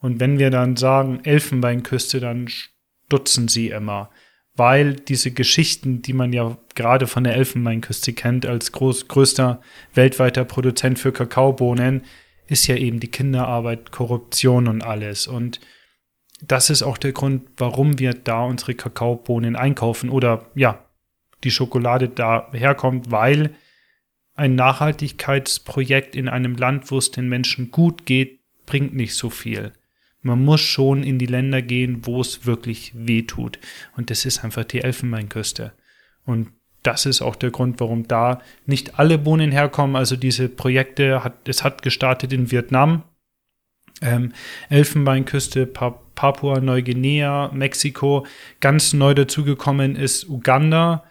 [0.00, 4.10] Und wenn wir dann sagen Elfenbeinküste, dann stutzen sie immer
[4.58, 9.60] weil diese Geschichten, die man ja gerade von der Elfenbeinküste kennt, als groß, größter
[9.94, 12.02] weltweiter Produzent für Kakaobohnen,
[12.48, 15.26] ist ja eben die Kinderarbeit, Korruption und alles.
[15.26, 15.60] Und
[16.40, 20.84] das ist auch der Grund, warum wir da unsere Kakaobohnen einkaufen oder ja,
[21.44, 23.54] die Schokolade da herkommt, weil
[24.34, 29.72] ein Nachhaltigkeitsprojekt in einem Land, wo es den Menschen gut geht, bringt nicht so viel.
[30.20, 33.58] Man muss schon in die Länder gehen, wo es wirklich weh tut.
[33.96, 35.72] Und das ist einfach die Elfenbeinküste.
[36.24, 36.52] Und
[36.88, 39.94] das ist auch der Grund, warum da nicht alle Bohnen herkommen.
[39.94, 43.02] Also diese Projekte hat, es hat gestartet in Vietnam,
[44.00, 44.32] ähm,
[44.70, 48.26] Elfenbeinküste, pa Papua Neuguinea, Mexiko.
[48.58, 51.04] Ganz neu dazugekommen ist Uganda.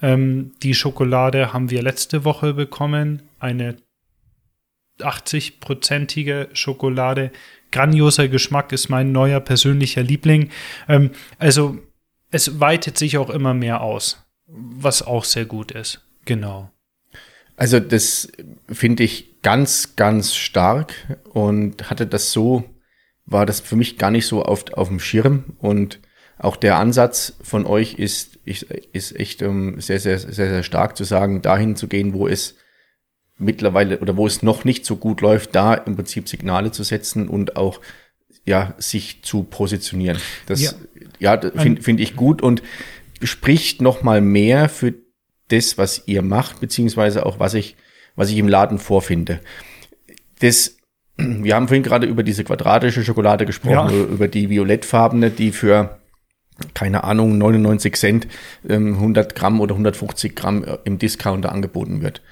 [0.00, 3.22] Ähm, die Schokolade haben wir letzte Woche bekommen.
[3.40, 3.78] Eine
[5.00, 7.32] 80-prozentige Schokolade
[7.70, 10.50] grandioser Geschmack, ist mein neuer persönlicher Liebling.
[10.88, 11.78] Ähm, also
[12.30, 14.21] es weitet sich auch immer mehr aus,
[14.52, 16.00] was auch sehr gut ist.
[16.24, 16.70] Genau.
[17.56, 18.28] Also das
[18.68, 20.94] finde ich ganz, ganz stark
[21.32, 22.64] und hatte das so,
[23.26, 26.00] war das für mich gar nicht so oft auf dem Schirm und
[26.38, 28.66] auch der Ansatz von euch ist, ist,
[29.14, 32.56] echt um, ähm, sehr, sehr, sehr, sehr stark zu sagen, dahin zu gehen, wo es
[33.38, 37.28] mittlerweile oder wo es noch nicht so gut läuft, da im Prinzip Signale zu setzen
[37.28, 37.80] und auch
[38.44, 40.18] ja sich zu positionieren.
[40.46, 40.72] Das ja,
[41.20, 42.62] ja finde find ich gut und
[43.22, 44.94] spricht noch mal mehr für
[45.48, 47.76] das, was ihr macht, beziehungsweise auch was ich
[48.14, 49.40] was ich im Laden vorfinde.
[50.40, 50.76] Das
[51.16, 54.04] wir haben vorhin gerade über diese quadratische Schokolade gesprochen, ja.
[54.04, 55.98] über die violettfarbene, die für
[56.74, 58.28] keine Ahnung, 99 Cent,
[58.68, 62.22] 100 ähm, Gramm oder 150 Gramm äh, im Discounter angeboten wird.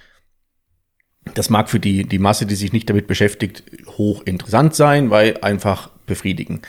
[1.35, 3.65] Das mag für die, die Masse, die sich nicht damit beschäftigt,
[3.99, 6.63] hoch interessant sein, weil einfach befriedigen.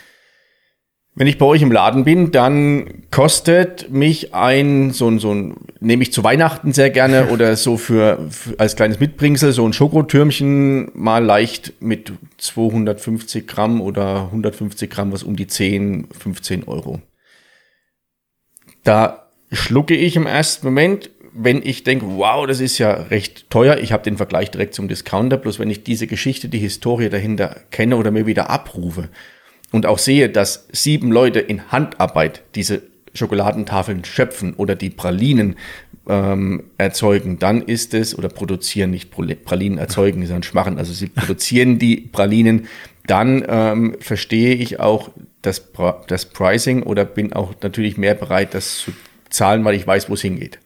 [1.13, 5.55] Wenn ich bei euch im Laden bin, dann kostet mich ein, so ein, so ein,
[5.81, 9.73] nehme ich zu Weihnachten sehr gerne oder so für, für als kleines Mitbringsel, so ein
[9.73, 17.01] Schokotürmchen mal leicht mit 250 Gramm oder 150 Gramm, was um die 10, 15 Euro.
[18.83, 23.77] Da schlucke ich im ersten Moment, wenn ich denke, wow, das ist ja recht teuer,
[23.77, 27.57] ich habe den Vergleich direkt zum Discounter, bloß wenn ich diese Geschichte, die Historie dahinter
[27.69, 29.09] kenne oder mir wieder abrufe
[29.71, 35.55] und auch sehe, dass sieben Leute in Handarbeit diese Schokoladentafeln schöpfen oder die Pralinen
[36.07, 41.79] ähm, erzeugen, dann ist es, oder produzieren, nicht Pralinen erzeugen, sondern schmachen, also sie produzieren
[41.79, 42.67] die Pralinen,
[43.07, 45.09] dann ähm, verstehe ich auch
[45.41, 45.69] das,
[46.07, 48.91] das Pricing oder bin auch natürlich mehr bereit, das zu
[49.29, 50.59] zahlen, weil ich weiß, wo es hingeht.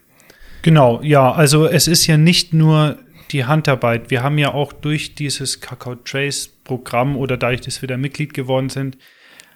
[0.62, 2.98] Genau, ja, also es ist ja nicht nur
[3.32, 4.10] die Handarbeit.
[4.10, 8.34] Wir haben ja auch durch dieses Kakao Trace Programm oder dadurch, dass wir da Mitglied
[8.34, 8.98] geworden sind,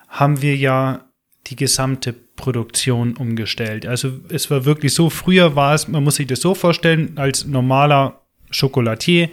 [0.08, 1.06] haben wir ja
[1.48, 3.86] die gesamte Produktion umgestellt.
[3.86, 7.46] Also es war wirklich so, früher war es, man muss sich das so vorstellen, als
[7.46, 9.30] normaler Schokolatier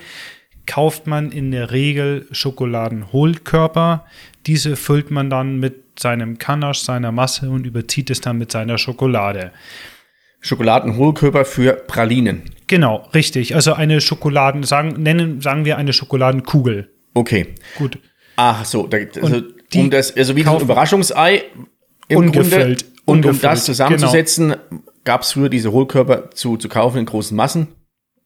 [0.67, 4.05] kauft man in der Regel Schokoladenhohlkörper.
[4.47, 8.77] Diese füllt man dann mit seinem Kanache, seiner Masse und überzieht es dann mit seiner
[8.77, 9.53] Schokolade.
[10.41, 12.43] Schokoladenhohlkörper für Pralinen.
[12.67, 13.55] Genau, richtig.
[13.55, 16.91] Also eine Schokoladen, sagen, nennen, sagen wir eine Schokoladenkugel.
[17.17, 17.55] Okay.
[17.79, 17.99] Gut.
[18.37, 19.41] Ach so, da, also,
[19.73, 21.45] die um das, also wie so ein Überraschungsei
[22.09, 22.77] im Ungefüllt, Grunde.
[23.07, 23.53] Und um ungefüllt, genau.
[23.55, 24.57] das zusammenzusetzen,
[25.05, 27.69] gab es früher diese Hohlkörper zu, zu kaufen in großen Massen.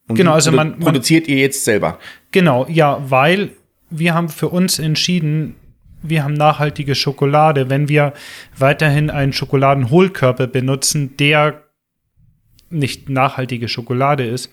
[0.09, 2.01] Und Genau, also man- man- produziert ihr jetzt selber.
[2.33, 3.51] Genau, ja, weil
[3.91, 5.55] wir haben für uns entschieden,
[6.03, 7.71] wir haben nachhaltige Schokolade.
[7.71, 8.13] Wenn wir
[8.59, 11.63] weiterhin einen Schokoladenhohlkörper benutzen, der
[12.71, 14.51] nicht nachhaltige Schokolade ist,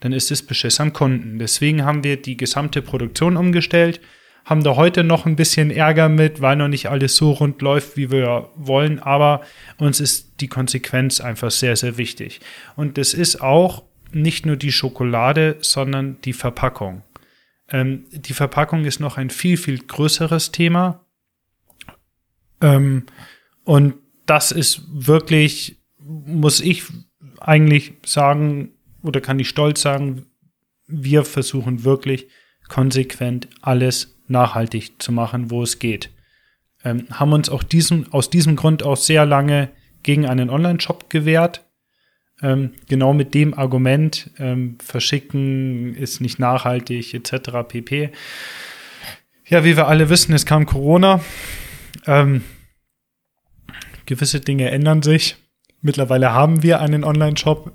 [0.00, 1.38] dann ist es Beschiss am Kunden.
[1.38, 4.00] Deswegen haben wir die gesamte Produktion umgestellt,
[4.44, 7.96] haben da heute noch ein bisschen Ärger mit, weil noch nicht alles so rund läuft,
[7.96, 9.42] wie wir wollen, aber
[9.78, 12.40] uns ist die Konsequenz einfach sehr, sehr wichtig.
[12.74, 17.02] Und das ist auch nicht nur die Schokolade, sondern die Verpackung.
[17.70, 21.04] Ähm, die Verpackung ist noch ein viel, viel größeres Thema.
[22.60, 23.04] Ähm,
[23.64, 23.94] und
[24.26, 26.84] das ist wirklich, muss ich
[27.40, 30.26] eigentlich sagen, oder kann ich stolz sagen,
[30.86, 32.28] wir versuchen wirklich
[32.68, 36.10] konsequent alles nachhaltig zu machen, wo es geht.
[36.84, 39.70] Ähm, haben uns auch diesen, aus diesem Grund auch sehr lange
[40.02, 41.66] gegen einen Online-Shop gewehrt.
[42.42, 47.68] Ähm, genau mit dem Argument, ähm, verschicken ist nicht nachhaltig etc.
[47.68, 48.10] pp.
[49.46, 51.20] Ja, wie wir alle wissen, es kam Corona.
[52.06, 52.44] Ähm,
[54.06, 55.36] gewisse Dinge ändern sich.
[55.82, 57.72] Mittlerweile haben wir einen Online-Shop.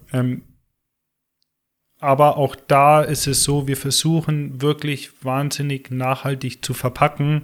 [1.99, 7.43] Aber auch da ist es so, wir versuchen wirklich wahnsinnig nachhaltig zu verpacken.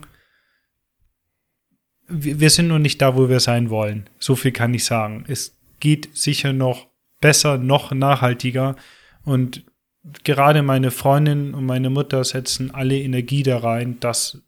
[2.08, 4.10] Wir, wir sind nur nicht da, wo wir sein wollen.
[4.20, 5.24] So viel kann ich sagen.
[5.28, 6.88] Es geht sicher noch
[7.22, 8.76] besser, noch nachhaltiger.
[9.24, 9.64] Und
[10.24, 14.42] gerade meine Freundin und meine Mutter setzen alle Energie da rein, dass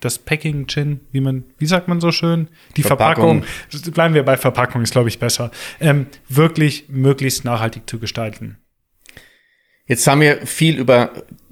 [0.00, 3.44] das Packing Gin, wie man, wie sagt man so schön, die Verpackung.
[3.44, 8.58] Verpackung, bleiben wir bei Verpackung, ist glaube ich besser, ähm, wirklich möglichst nachhaltig zu gestalten.
[9.92, 11.10] Jetzt haben wir viel über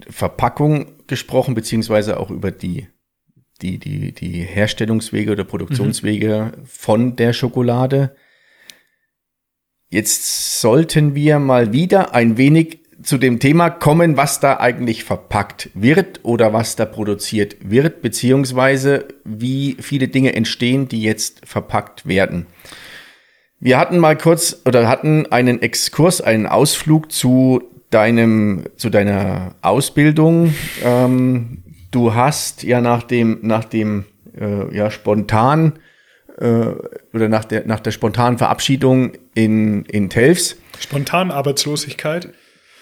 [0.09, 2.87] Verpackung gesprochen, beziehungsweise auch über die,
[3.61, 8.17] die, die, die Herstellungswege oder Produktionswege von der Schokolade.
[9.91, 15.69] Jetzt sollten wir mal wieder ein wenig zu dem Thema kommen, was da eigentlich verpackt
[15.75, 22.47] wird oder was da produziert wird, beziehungsweise wie viele Dinge entstehen, die jetzt verpackt werden.
[23.59, 30.55] Wir hatten mal kurz oder hatten einen Exkurs, einen Ausflug zu deinem, zu deiner Ausbildung.
[30.83, 34.05] Ähm, du hast ja nach dem, nach dem
[34.39, 35.75] äh, ja, spontan
[36.39, 36.67] äh,
[37.13, 42.31] oder nach der, nach der spontanen Verabschiedung in, in Telfs Spontan Arbeitslosigkeit.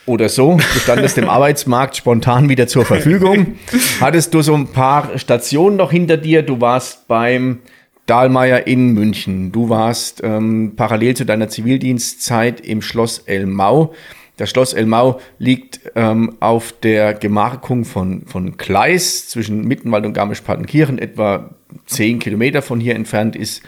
[0.06, 3.58] oder so, du standest dem Arbeitsmarkt spontan wieder zur Verfügung.
[4.00, 6.42] Hattest du so ein paar Stationen noch hinter dir?
[6.42, 7.60] Du warst beim
[8.06, 9.52] Dahlmeier in München.
[9.52, 13.94] Du warst ähm, parallel zu deiner Zivildienstzeit im Schloss Elmau.
[14.38, 20.98] Das Schloss Elmau liegt ähm, auf der Gemarkung von, von Kleis zwischen Mittenwald und Garmisch-Partenkirchen.
[20.98, 21.50] Etwa
[21.86, 23.62] zehn Kilometer von hier entfernt ist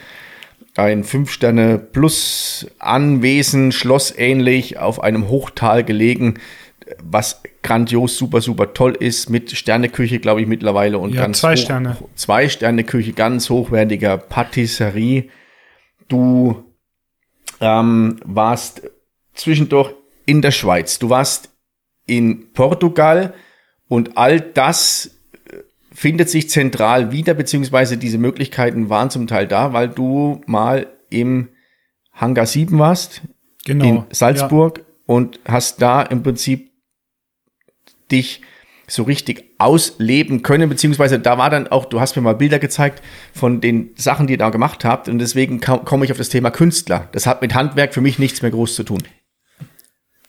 [0.76, 6.34] ein Fünf-Sterne-Plus-Anwesen, schlossähnlich, auf einem Hochtal gelegen,
[7.02, 11.54] was grandios, super, super toll ist, mit Sterneküche, glaube ich, mittlerweile und Ja, ganz zwei
[11.54, 11.96] hoch, Sterne.
[12.14, 15.24] Zwei Sterneküche, ganz hochwertiger Patisserie.
[16.08, 16.62] Du
[17.60, 18.82] ähm, warst
[19.34, 19.92] zwischendurch
[20.30, 21.50] in der Schweiz, du warst
[22.06, 23.34] in Portugal
[23.88, 25.56] und all das äh,
[25.92, 31.48] findet sich zentral wieder, beziehungsweise diese Möglichkeiten waren zum Teil da, weil du mal im
[32.12, 33.22] Hangar 7 warst,
[33.64, 33.84] Genau.
[33.84, 36.70] in Salzburg und hast da im Prinzip
[38.12, 38.42] dich
[38.86, 43.02] so richtig ausleben können, beziehungsweise da war dann auch, du hast mir mal Bilder gezeigt
[43.34, 46.50] von den Sachen, die ihr da gemacht habt und deswegen komme ich auf das Thema
[46.50, 47.08] Künstler.
[47.12, 49.02] Das hat mit Handwerk für mich nichts mehr groß zu tun.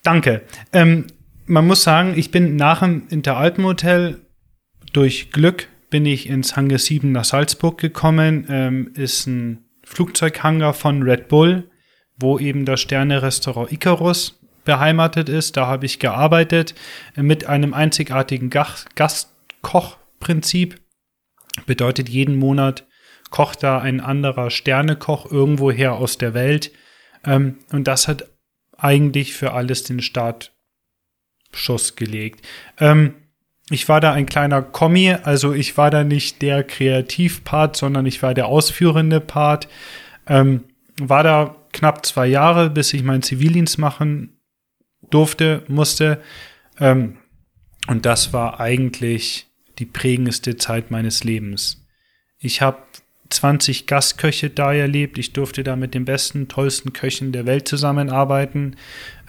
[0.04, 0.42] Danke.
[0.74, 1.08] Ähm,
[1.46, 4.22] man muss sagen, ich bin nach dem Interalpenhotel
[4.94, 8.46] durch Glück bin ich ins Hangar 7 nach Salzburg gekommen.
[8.50, 11.70] Ähm, ist ein Flugzeughangar von Red Bull,
[12.18, 15.58] wo eben das Sterne-Restaurant Icarus beheimatet ist.
[15.58, 16.76] Da habe ich gearbeitet
[17.16, 20.80] äh, mit einem einzigartigen Gast Gastkochprinzip.
[21.66, 22.88] Bedeutet, jeden Monat
[23.30, 26.72] kocht da ein anderer Sternekoch irgendwoher aus der Welt.
[27.26, 28.30] Ähm, und das hat
[28.82, 32.46] eigentlich für alles den Startschuss gelegt.
[32.80, 33.16] Ähm,
[33.70, 38.22] ich war da ein kleiner Kommi, also ich war da nicht der Kreativpart, sondern ich
[38.22, 39.70] war der ausführende Part.
[40.28, 40.66] Ähm,
[41.00, 44.38] war da knapp zwei Jahre, bis ich meinen Zivildienst machen
[45.10, 46.22] durfte, musste.
[46.80, 47.18] Ähm,
[47.88, 49.48] und das war eigentlich
[49.80, 51.86] die prägendste Zeit meines Lebens.
[52.38, 52.84] Ich habe
[53.32, 55.18] 20 Gastköche da erlebt.
[55.18, 58.76] Ich durfte da mit den besten, tollsten Köchen der Welt zusammenarbeiten.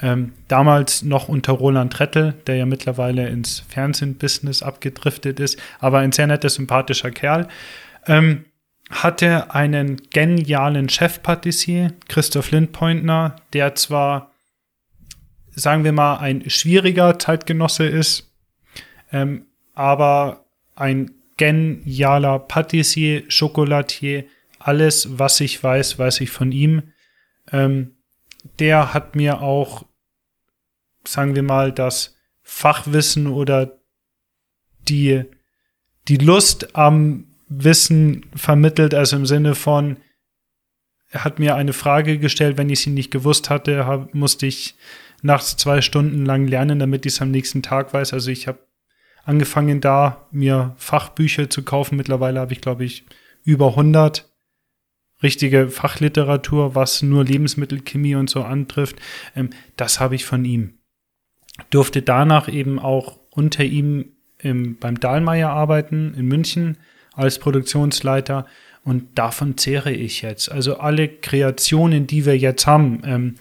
[0.01, 6.13] Ähm, damals noch unter Roland Rettel, der ja mittlerweile ins Fernsehbusiness abgedriftet ist, aber ein
[6.13, 7.49] sehr netter, sympathischer Kerl.
[8.07, 8.45] Ähm,
[8.91, 14.33] hatte einen genialen Chefpatissier, Christoph Lindpointner, der zwar,
[15.51, 18.31] sagen wir mal, ein schwieriger Zeitgenosse ist,
[19.13, 21.11] ähm, aber ein
[21.43, 24.27] genialer Patissier, Chocolatier,
[24.61, 26.93] alles, was ich weiß, weiß ich von ihm.
[27.51, 27.97] Ähm,
[28.61, 29.85] der hat mir auch,
[31.05, 33.81] sagen wir mal, das Fachwissen oder
[34.89, 35.25] die,
[36.07, 39.97] die Lust am Wissen vermittelt, also im Sinne von,
[41.11, 44.77] er hat mir eine Frage gestellt, wenn ich sie nicht gewusst hatte, hab, musste ich
[45.23, 48.13] nachts zwei Stunden lang lernen, damit ich es am nächsten Tag weiß.
[48.13, 48.61] Also ich habe
[49.25, 51.97] angefangen da, mir Fachbücher zu kaufen.
[51.97, 53.05] Mittlerweile habe ich, glaube ich,
[53.45, 54.29] über 100
[55.23, 58.97] richtige Fachliteratur, was nur Lebensmittelchemie und so antrifft.
[59.37, 60.79] Ähm, das habe ich von ihm.
[61.71, 66.79] Durfte danach eben auch unter ihm im, beim Dahlmeier arbeiten in München
[67.15, 68.47] als Produktionsleiter
[68.85, 70.51] und davon zehre ich jetzt.
[70.51, 73.35] Also alle Kreationen, die wir jetzt haben, ähm,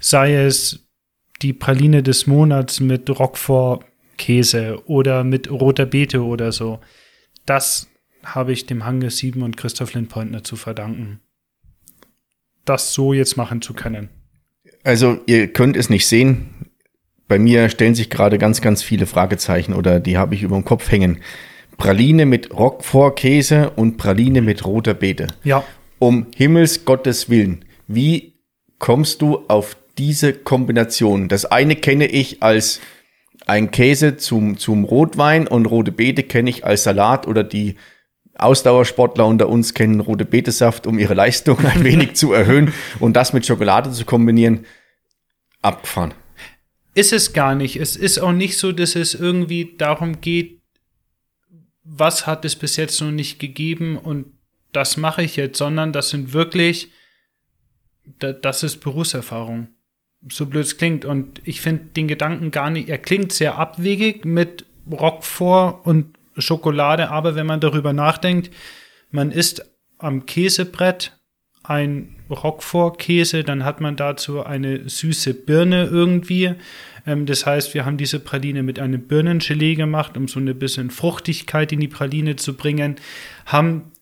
[0.00, 0.88] sei es
[1.42, 3.84] die Praline des Monats mit Roquefort
[4.20, 6.78] Käse oder mit roter Beete oder so.
[7.46, 7.88] Das
[8.22, 11.20] habe ich dem Hange 7 und Christoph Lindpointner zu verdanken.
[12.66, 14.10] Das so jetzt machen zu können.
[14.84, 16.70] Also, ihr könnt es nicht sehen.
[17.28, 20.64] Bei mir stellen sich gerade ganz, ganz viele Fragezeichen oder die habe ich über dem
[20.64, 21.20] Kopf hängen.
[21.78, 25.28] Praline mit Roquefort-Käse und Praline mit roter Beete.
[25.44, 25.64] Ja.
[25.98, 28.34] Um Himmels Gottes Willen, wie
[28.78, 31.28] kommst du auf diese Kombination?
[31.28, 32.80] Das eine kenne ich als
[33.46, 37.76] ein Käse zum, zum Rotwein und rote Beete kenne ich als Salat oder die
[38.34, 43.32] Ausdauersportler unter uns kennen rote Betesaft, um ihre Leistung ein wenig zu erhöhen und das
[43.32, 44.66] mit Schokolade zu kombinieren.
[45.62, 46.14] Abgefahren.
[46.94, 47.76] Ist es gar nicht.
[47.76, 50.62] Es ist auch nicht so, dass es irgendwie darum geht,
[51.84, 54.26] was hat es bis jetzt noch nicht gegeben und
[54.72, 56.90] das mache ich jetzt, sondern das sind wirklich,
[58.18, 59.68] das ist Berufserfahrung
[60.28, 61.04] so blöd es klingt.
[61.04, 67.10] Und ich finde den Gedanken gar nicht, er klingt sehr abwegig mit Roquefort und Schokolade,
[67.10, 68.50] aber wenn man darüber nachdenkt,
[69.10, 69.64] man isst
[69.98, 71.18] am Käsebrett
[71.62, 76.54] ein Roquefort-Käse, dann hat man dazu eine süße Birne irgendwie.
[77.06, 80.90] Ähm, das heißt, wir haben diese Praline mit einem Birnengelee gemacht, um so eine bisschen
[80.90, 82.96] Fruchtigkeit in die Praline zu bringen,
[83.46, 83.92] haben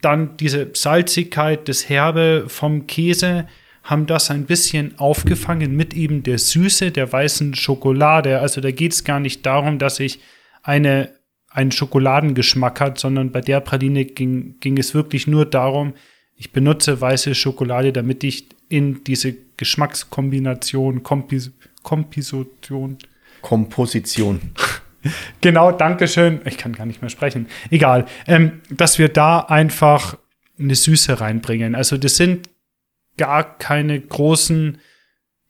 [0.00, 3.48] dann diese Salzigkeit, das Herbe vom Käse,
[3.84, 8.40] haben das ein bisschen aufgefangen mit eben der Süße der weißen Schokolade.
[8.40, 10.20] Also da geht es gar nicht darum, dass ich
[10.62, 11.10] eine,
[11.50, 15.92] einen Schokoladengeschmack hat, sondern bei der Praline ging, ging es wirklich nur darum,
[16.36, 22.96] ich benutze weiße Schokolade, damit ich in diese Geschmackskombination, Kompis Komposition.
[23.42, 24.40] Komposition.
[25.42, 26.40] genau, Dankeschön.
[26.46, 27.46] Ich kann gar nicht mehr sprechen.
[27.70, 28.06] Egal.
[28.26, 30.16] Ähm, dass wir da einfach
[30.58, 31.74] eine Süße reinbringen.
[31.74, 32.48] Also das sind
[33.16, 34.78] gar keine großen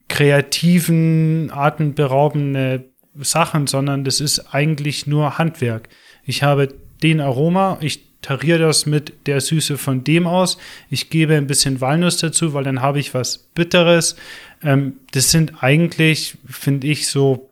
[0.09, 5.89] kreativen, atemberaubende Sachen, sondern das ist eigentlich nur Handwerk.
[6.25, 10.59] Ich habe den Aroma, ich tariere das mit der Süße von dem aus.
[10.89, 14.17] Ich gebe ein bisschen Walnuss dazu, weil dann habe ich was Bitteres.
[14.63, 17.51] Ähm, das sind eigentlich, finde ich, so,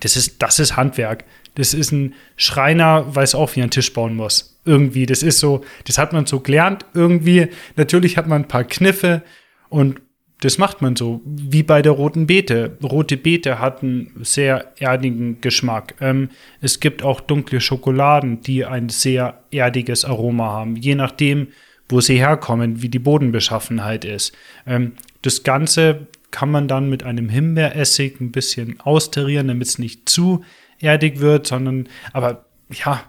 [0.00, 1.24] das ist, das ist Handwerk.
[1.54, 5.06] Das ist ein Schreiner, weiß auch, wie er einen Tisch bauen muss irgendwie.
[5.06, 7.48] Das ist so, das hat man so gelernt irgendwie.
[7.76, 9.22] Natürlich hat man ein paar Kniffe
[9.68, 10.00] und
[10.42, 12.76] das macht man so, wie bei der roten Beete.
[12.82, 15.94] Rote Beete hat einen sehr erdigen Geschmack.
[16.00, 21.48] Ähm, es gibt auch dunkle Schokoladen, die ein sehr erdiges Aroma haben, je nachdem,
[21.88, 24.34] wo sie herkommen, wie die Bodenbeschaffenheit ist.
[24.66, 30.08] Ähm, das Ganze kann man dann mit einem Himbeeressig ein bisschen austarieren, damit es nicht
[30.08, 30.42] zu
[30.80, 33.04] erdig wird, sondern, aber ja,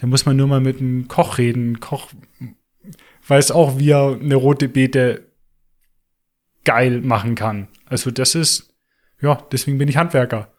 [0.00, 1.80] da muss man nur mal mit einem Koch reden.
[1.80, 2.10] Koch
[3.26, 5.26] weiß auch, wie er eine rote Beete
[6.64, 7.68] geil machen kann.
[7.86, 8.74] Also das ist,
[9.20, 10.52] ja, deswegen bin ich Handwerker.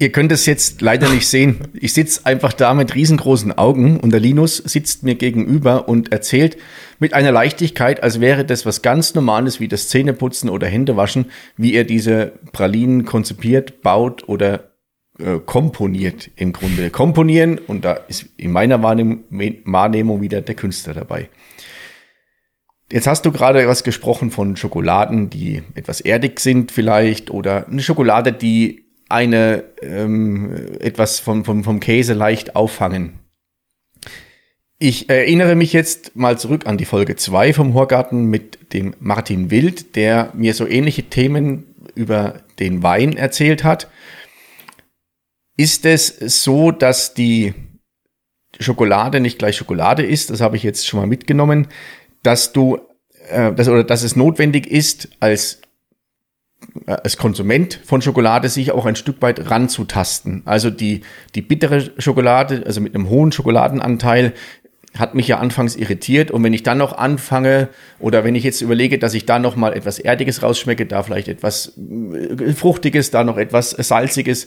[0.00, 1.58] Ihr könnt es jetzt leider nicht sehen.
[1.74, 6.56] Ich sitze einfach da mit riesengroßen Augen und der Linus sitzt mir gegenüber und erzählt
[7.00, 11.26] mit einer Leichtigkeit, als wäre das was ganz Normales wie das Zähneputzen oder Händewaschen,
[11.56, 14.70] wie er diese Pralinen konzipiert, baut oder
[15.18, 16.90] äh, komponiert im Grunde.
[16.90, 21.28] Komponieren und da ist in meiner Wahrnehmung wieder der Künstler dabei.
[22.90, 27.82] Jetzt hast du gerade was gesprochen von Schokoladen, die etwas erdig sind vielleicht oder eine
[27.82, 33.18] Schokolade, die eine ähm, etwas vom, vom, vom Käse leicht auffangen.
[34.78, 39.50] Ich erinnere mich jetzt mal zurück an die Folge 2 vom Horgarten mit dem Martin
[39.50, 43.88] Wild, der mir so ähnliche Themen über den Wein erzählt hat.
[45.58, 47.52] Ist es so, dass die
[48.60, 50.30] Schokolade nicht gleich Schokolade ist?
[50.30, 51.66] Das habe ich jetzt schon mal mitgenommen,
[52.22, 52.78] dass du
[53.28, 55.60] äh, dass, oder dass es notwendig ist, als
[56.86, 60.42] äh, als Konsument von Schokolade sich auch ein Stück weit ranzutasten.
[60.44, 61.02] Also die,
[61.34, 64.34] die bittere Schokolade, also mit einem hohen Schokoladenanteil,
[64.96, 67.68] hat mich ja anfangs irritiert und wenn ich dann noch anfange
[68.00, 71.28] oder wenn ich jetzt überlege, dass ich da noch mal etwas erdiges rausschmecke, da vielleicht
[71.28, 74.46] etwas äh, fruchtiges, da noch etwas salziges,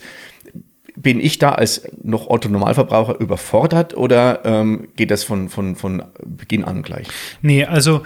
[0.96, 6.04] bin ich da als noch Otto Normalverbraucher überfordert oder ähm, geht das von von von
[6.26, 7.08] Beginn an gleich?
[7.42, 8.04] Nee, also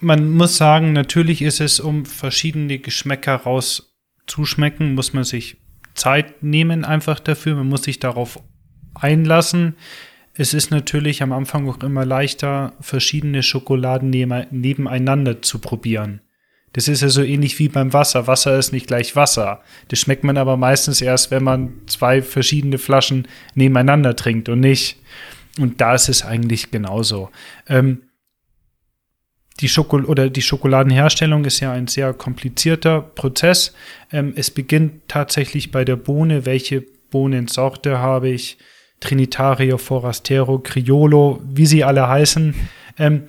[0.00, 5.56] man muss sagen, natürlich ist es, um verschiedene Geschmäcker rauszuschmecken, muss man sich
[5.94, 7.54] Zeit nehmen einfach dafür.
[7.54, 8.40] Man muss sich darauf
[8.94, 9.76] einlassen.
[10.34, 16.20] Es ist natürlich am Anfang auch immer leichter, verschiedene Schokoladen nebeneinander zu probieren.
[16.74, 18.26] Das ist ja so ähnlich wie beim Wasser.
[18.26, 19.62] Wasser ist nicht gleich Wasser.
[19.88, 24.98] Das schmeckt man aber meistens erst, wenn man zwei verschiedene Flaschen nebeneinander trinkt und nicht.
[25.58, 27.30] Und da ist es eigentlich genauso.
[27.68, 28.02] Ähm,
[29.60, 33.72] die Schokol oder die Schokoladenherstellung ist ja ein sehr komplizierter Prozess.
[34.10, 36.44] Ähm, es beginnt tatsächlich bei der Bohne.
[36.44, 38.58] Welche Bohnensorte habe ich?
[38.98, 42.54] Trinitario, Forastero, Criollo, wie sie alle heißen.
[42.98, 43.24] Ähm,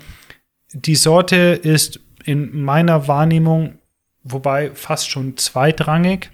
[0.74, 3.80] die Sorte ist in meiner Wahrnehmung,
[4.24, 6.32] wobei fast schon zweitrangig,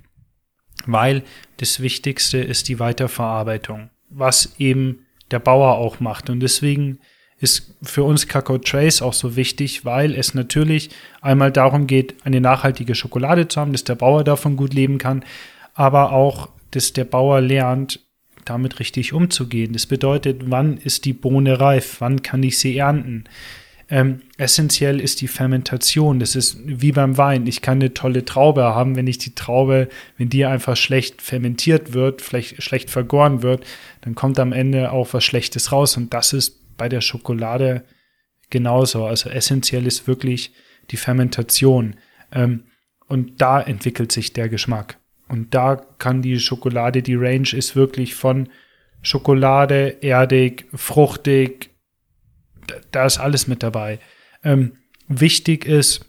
[0.85, 1.23] weil
[1.57, 6.29] das Wichtigste ist die Weiterverarbeitung, was eben der Bauer auch macht.
[6.29, 6.99] Und deswegen
[7.39, 12.39] ist für uns Kakao Trace auch so wichtig, weil es natürlich einmal darum geht, eine
[12.39, 15.25] nachhaltige Schokolade zu haben, dass der Bauer davon gut leben kann,
[15.73, 17.99] aber auch, dass der Bauer lernt,
[18.45, 19.73] damit richtig umzugehen.
[19.73, 21.97] Das bedeutet, wann ist die Bohne reif?
[21.99, 23.25] Wann kann ich sie ernten?
[23.91, 26.21] Ähm, essentiell ist die Fermentation.
[26.21, 27.45] Das ist wie beim Wein.
[27.45, 31.91] Ich kann eine tolle Traube haben, wenn ich die Traube, wenn die einfach schlecht fermentiert
[31.91, 33.65] wird, vielleicht schlecht vergoren wird,
[33.99, 35.97] dann kommt am Ende auch was Schlechtes raus.
[35.97, 37.83] Und das ist bei der Schokolade
[38.49, 39.05] genauso.
[39.05, 40.53] Also essentiell ist wirklich
[40.89, 41.97] die Fermentation.
[42.31, 42.63] Ähm,
[43.09, 44.99] und da entwickelt sich der Geschmack.
[45.27, 48.47] Und da kann die Schokolade, die Range ist wirklich von
[49.01, 51.70] Schokolade, erdig, fruchtig,
[52.91, 53.99] da ist alles mit dabei.
[54.43, 54.73] Ähm,
[55.07, 56.05] wichtig ist,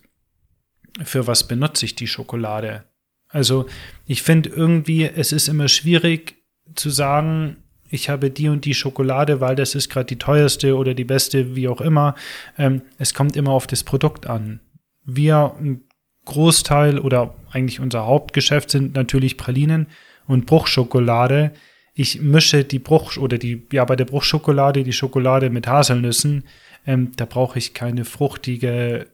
[1.04, 2.84] für was benutze ich die Schokolade?
[3.28, 3.66] Also
[4.06, 6.36] ich finde irgendwie, es ist immer schwierig
[6.74, 7.56] zu sagen,
[7.88, 11.54] ich habe die und die Schokolade, weil das ist gerade die teuerste oder die beste,
[11.54, 12.14] wie auch immer.
[12.56, 14.60] Ähm, es kommt immer auf das Produkt an.
[15.04, 15.84] Wir, ein
[16.24, 19.88] Großteil oder eigentlich unser Hauptgeschäft sind natürlich Pralinen
[20.26, 21.52] und Bruchschokolade.
[21.94, 26.44] Ich mische die Bruch oder die, ja, bei der Bruchschokolade die Schokolade mit Haselnüssen.
[26.86, 29.06] Ähm, da brauche ich keine fruchtige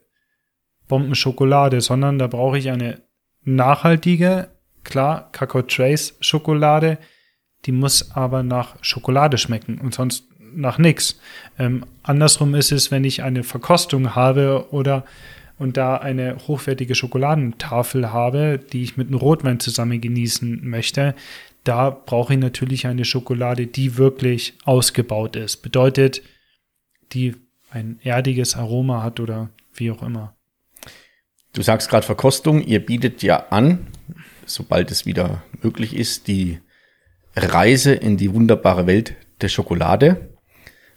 [0.87, 3.01] Bombenschokolade, sondern da brauche ich eine
[3.43, 4.49] nachhaltige,
[4.83, 6.97] klar, Kakao Trace Schokolade,
[7.65, 11.19] die muss aber nach Schokolade schmecken und sonst nach nichts.
[11.57, 15.05] Ähm, andersrum ist es, wenn ich eine Verkostung habe oder
[15.57, 21.15] und da eine hochwertige Schokoladentafel habe, die ich mit einem Rotwein zusammen genießen möchte,
[21.69, 25.57] da brauche ich natürlich eine Schokolade, die wirklich ausgebaut ist.
[25.57, 26.23] Bedeutet,
[27.11, 27.35] die
[27.69, 30.35] ein erdiges Aroma hat oder wie auch immer.
[31.53, 33.85] Du sagst gerade Verkostung, ihr bietet ja an,
[34.47, 36.57] sobald es wieder möglich ist, die
[37.35, 40.33] Reise in die wunderbare Welt der Schokolade,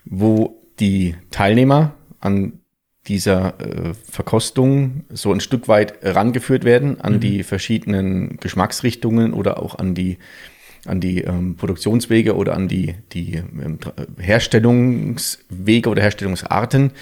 [0.07, 2.61] wo die Teilnehmer an
[3.09, 7.21] dieser äh, Verkostung so ein Stück weit rangeführt werden an mhm.
[7.21, 10.17] die verschiedenen Geschmacksrichtungen oder auch an die
[10.87, 13.79] an die ähm, Produktionswege oder an die die ähm,
[14.19, 16.93] Herstellungswege oder Herstellungsarten,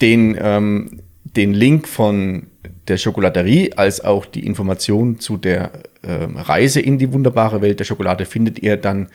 [0.00, 2.46] den ähm, den Link von
[2.88, 7.84] der Schokolaterie als auch die Information zu der äh, Reise in die wunderbare Welt der
[7.84, 9.08] Schokolade findet ihr dann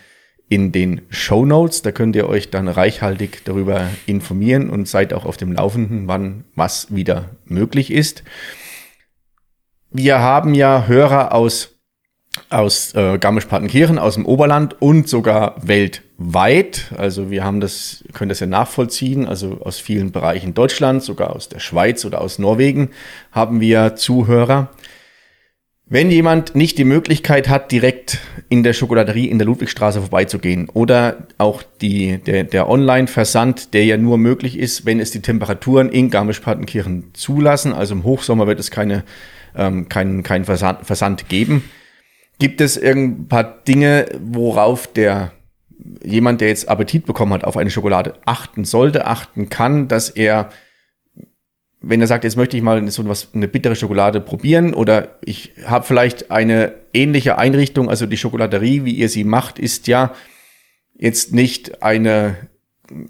[0.50, 1.82] in den Show Notes.
[1.82, 6.44] Da könnt ihr euch dann reichhaltig darüber informieren und seid auch auf dem Laufenden, wann
[6.56, 8.24] was wieder möglich ist.
[9.90, 11.73] Wir haben ja Hörer aus
[12.50, 16.92] aus äh, Garmisch-Partenkirchen, aus dem Oberland und sogar weltweit.
[16.98, 19.28] Also wir haben das, können das ja nachvollziehen.
[19.28, 22.90] Also aus vielen Bereichen Deutschlands, sogar aus der Schweiz oder aus Norwegen
[23.32, 24.70] haben wir Zuhörer.
[25.86, 28.20] Wenn jemand nicht die Möglichkeit hat, direkt
[28.50, 33.98] in der Schokoladerie in der Ludwigstraße vorbeizugehen oder auch die, der, der Online-Versand, der ja
[33.98, 38.72] nur möglich ist, wenn es die Temperaturen in Garmisch-Partenkirchen zulassen, also im Hochsommer wird es
[38.72, 39.04] keine,
[39.56, 41.64] ähm, keinen kein Versand, Versand geben,
[42.40, 45.32] Gibt es ein paar Dinge, worauf der
[46.04, 50.50] jemand, der jetzt Appetit bekommen hat auf eine Schokolade, achten sollte, achten kann, dass er,
[51.82, 55.54] wenn er sagt, jetzt möchte ich mal so was, eine bittere Schokolade probieren oder ich
[55.66, 60.14] habe vielleicht eine ähnliche Einrichtung, also die Schokolaterie, wie ihr sie macht, ist ja
[60.96, 62.38] jetzt nicht eine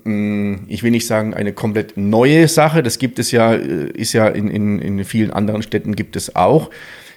[0.04, 4.14] mm, ich will nicht sagen eine komplett neue Sache, das gibt es ja, äh, ist
[4.14, 6.70] ja in, in, in vielen anderen Städten gibt es auch.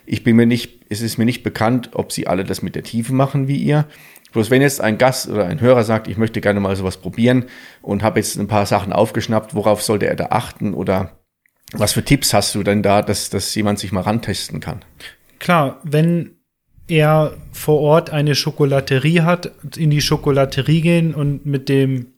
[0.07, 2.84] Ich bin mir nicht, es ist mir nicht bekannt, ob sie alle das mit der
[2.84, 3.86] Tiefe machen wie ihr.
[4.32, 7.46] Bloß wenn jetzt ein Gast oder ein Hörer sagt, ich möchte gerne mal sowas probieren
[7.82, 11.18] und habe jetzt ein paar Sachen aufgeschnappt, worauf sollte er da achten oder
[11.72, 14.84] was für Tipps hast du denn da, dass, dass jemand sich mal rantesten kann?
[15.38, 16.36] Klar, wenn
[16.86, 22.12] er vor Ort eine Schokolaterie hat, in die Schokolaterie gehen und mit dem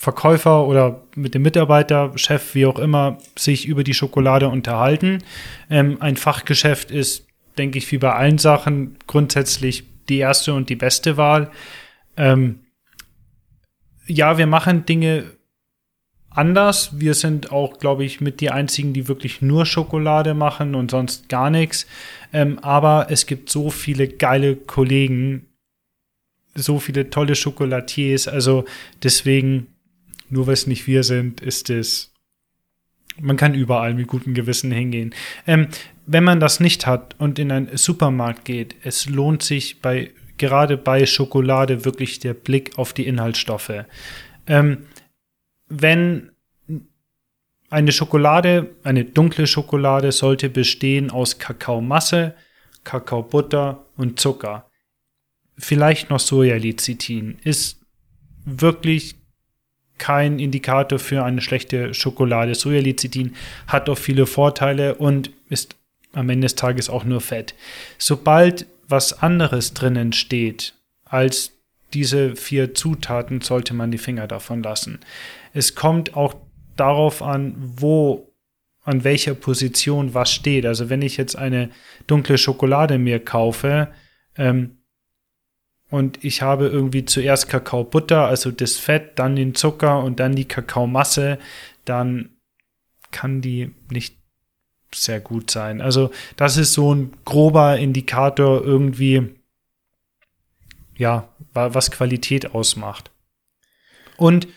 [0.00, 5.22] Verkäufer oder mit dem Mitarbeiter, Chef, wie auch immer, sich über die Schokolade unterhalten.
[5.68, 7.26] Ähm, ein Fachgeschäft ist,
[7.58, 11.50] denke ich, wie bei allen Sachen grundsätzlich die erste und die beste Wahl.
[12.16, 12.60] Ähm,
[14.06, 15.32] ja, wir machen Dinge
[16.30, 16.98] anders.
[16.98, 21.28] Wir sind auch, glaube ich, mit die einzigen, die wirklich nur Schokolade machen und sonst
[21.28, 21.86] gar nichts.
[22.32, 25.46] Ähm, aber es gibt so viele geile Kollegen,
[26.54, 28.28] so viele tolle Schokolatiers.
[28.28, 28.64] Also
[29.02, 29.66] deswegen
[30.30, 32.12] nur weil es nicht wir sind, ist es.
[33.20, 35.14] Man kann überall mit gutem Gewissen hingehen.
[35.46, 35.68] Ähm,
[36.06, 40.78] wenn man das nicht hat und in einen Supermarkt geht, es lohnt sich bei gerade
[40.78, 43.84] bei Schokolade wirklich der Blick auf die Inhaltsstoffe.
[44.46, 44.86] Ähm,
[45.68, 46.32] wenn
[47.68, 52.34] eine Schokolade, eine dunkle Schokolade sollte bestehen aus Kakaomasse,
[52.84, 54.68] Kakaobutter und Zucker.
[55.56, 57.38] Vielleicht noch Sojalecithin.
[57.44, 57.82] Ist
[58.44, 59.19] wirklich
[60.00, 62.56] kein Indikator für eine schlechte Schokolade.
[62.56, 63.36] Sojalecithin
[63.68, 65.76] hat auch viele Vorteile und ist
[66.12, 67.54] am Ende des Tages auch nur Fett.
[67.98, 70.74] Sobald was anderes drinnen steht
[71.04, 71.52] als
[71.92, 75.00] diese vier Zutaten, sollte man die Finger davon lassen.
[75.52, 76.34] Es kommt auch
[76.76, 78.32] darauf an, wo,
[78.82, 80.66] an welcher Position was steht.
[80.66, 81.70] Also wenn ich jetzt eine
[82.06, 83.88] dunkle Schokolade mir kaufe,
[84.36, 84.78] ähm,
[85.90, 90.46] und ich habe irgendwie zuerst Kakaobutter, also das Fett, dann den Zucker und dann die
[90.46, 91.38] Kakaomasse,
[91.84, 92.36] dann
[93.10, 94.16] kann die nicht
[94.94, 95.80] sehr gut sein.
[95.80, 99.34] Also das ist so ein grober Indikator irgendwie,
[100.96, 103.10] ja, was Qualität ausmacht.
[104.16, 104.48] Und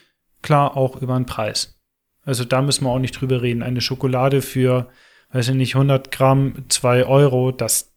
[0.41, 1.79] klar auch über den Preis.
[2.25, 3.63] Also da müssen wir auch nicht drüber reden.
[3.63, 4.89] Eine Schokolade für,
[5.31, 7.95] weiß ich nicht, 100 Gramm, 2 Euro, das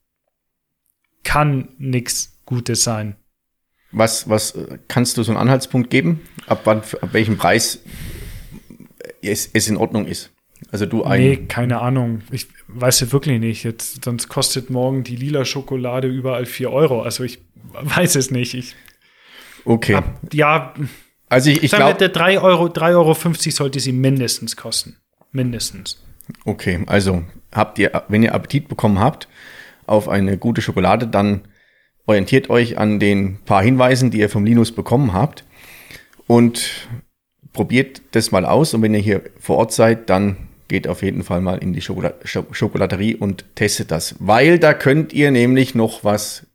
[1.22, 3.16] kann nichts Gutes sein.
[3.96, 4.52] Was, was
[4.88, 7.82] kannst du so einen Anhaltspunkt geben, ab wann, ab welchem Preis
[9.22, 10.30] es, es in Ordnung ist?
[10.70, 11.20] Also du ein.
[11.20, 12.20] Nee, keine Ahnung.
[12.30, 13.64] Ich weiß es wirklich nicht.
[13.64, 17.00] Jetzt, sonst kostet morgen die lila Schokolade überall 4 Euro.
[17.00, 17.38] Also ich
[17.72, 18.52] weiß es nicht.
[18.52, 18.74] Ich
[19.64, 19.94] okay.
[19.94, 20.74] Hab, ja.
[21.30, 22.10] Also ich, ich glaube.
[22.10, 23.14] 3 Euro, 3,50 Euro
[23.50, 24.96] sollte sie mindestens kosten.
[25.32, 26.04] Mindestens.
[26.44, 29.26] Okay, also habt ihr, wenn ihr Appetit bekommen habt
[29.86, 31.48] auf eine gute Schokolade, dann
[32.06, 35.44] orientiert euch an den paar Hinweisen, die ihr vom Linus bekommen habt
[36.26, 36.88] und
[37.52, 38.74] probiert das mal aus.
[38.74, 40.36] Und wenn ihr hier vor Ort seid, dann
[40.68, 45.12] geht auf jeden Fall mal in die Schokolad Schokolaterie und testet das, weil da könnt
[45.12, 46.46] ihr nämlich noch was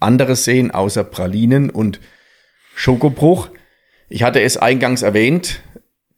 [0.00, 2.00] anderes sehen, außer Pralinen und
[2.76, 3.48] Schokobruch.
[4.08, 5.60] Ich hatte es eingangs erwähnt,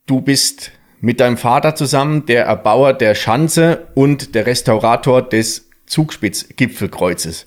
[0.07, 7.47] du bist mit deinem Vater zusammen der Erbauer der Schanze und der Restaurator des Zugspitzgipfelkreuzes.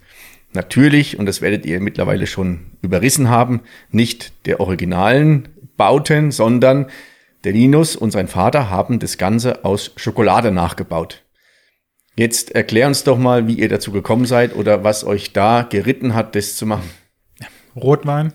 [0.54, 6.88] Natürlich, und das werdet ihr mittlerweile schon überrissen haben, nicht der originalen Bauten, sondern
[7.44, 11.24] der Linus und sein Vater haben das Ganze aus Schokolade nachgebaut.
[12.16, 16.14] Jetzt erklär uns doch mal, wie ihr dazu gekommen seid oder was euch da geritten
[16.14, 16.90] hat, das zu machen.
[17.76, 18.34] Rotwein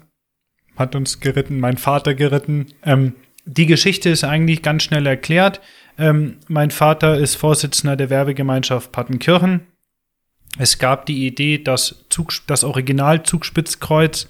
[0.76, 2.66] hat uns geritten, mein Vater geritten.
[2.84, 3.14] Ähm,
[3.44, 5.60] die Geschichte ist eigentlich ganz schnell erklärt.
[5.96, 9.60] Ähm, mein Vater ist Vorsitzender der Werbegemeinschaft Pattenkirchen
[10.58, 14.28] es gab die Idee, das, Zug, das Original-Zugspitzkreuz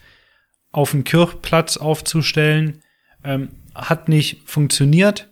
[0.70, 2.82] auf dem Kirchplatz aufzustellen.
[3.24, 5.30] Ähm, hat nicht funktioniert.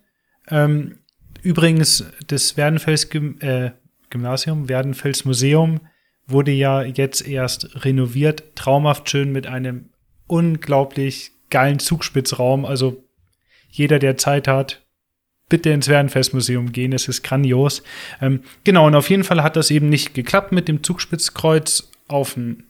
[0.49, 0.99] Ähm,
[1.43, 3.73] übrigens, das Werdenfels äh,
[4.09, 5.81] Gymnasium, Werdenfels Museum
[6.27, 8.57] wurde ja jetzt erst renoviert.
[8.57, 9.91] Traumhaft schön mit einem
[10.27, 12.65] unglaublich geilen Zugspitzraum.
[12.65, 13.05] Also
[13.69, 14.86] jeder, der Zeit hat,
[15.49, 17.83] bitte ins Werdenfestmuseum gehen, es ist grandios.
[18.21, 22.35] Ähm, genau, und auf jeden Fall hat das eben nicht geklappt, mit dem Zugspitzkreuz auf
[22.35, 22.65] den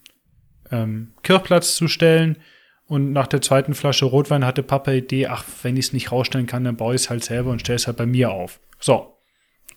[0.71, 2.37] ähm, Kirchplatz zu stellen.
[2.85, 6.47] Und nach der zweiten Flasche Rotwein hatte Papa Idee, ach, wenn ich es nicht rausstellen
[6.47, 8.59] kann, dann baue ich es halt selber und stelle es halt bei mir auf.
[8.79, 9.17] So,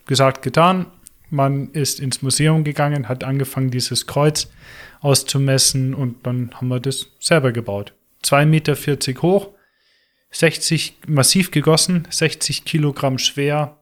[0.07, 0.87] gesagt, getan.
[1.29, 4.51] Man ist ins Museum gegangen, hat angefangen, dieses Kreuz
[5.01, 7.95] auszumessen und dann haben wir das selber gebaut.
[8.25, 9.51] 2,40 Meter hoch,
[10.31, 13.79] 60 massiv gegossen, 60 Kilogramm schwer,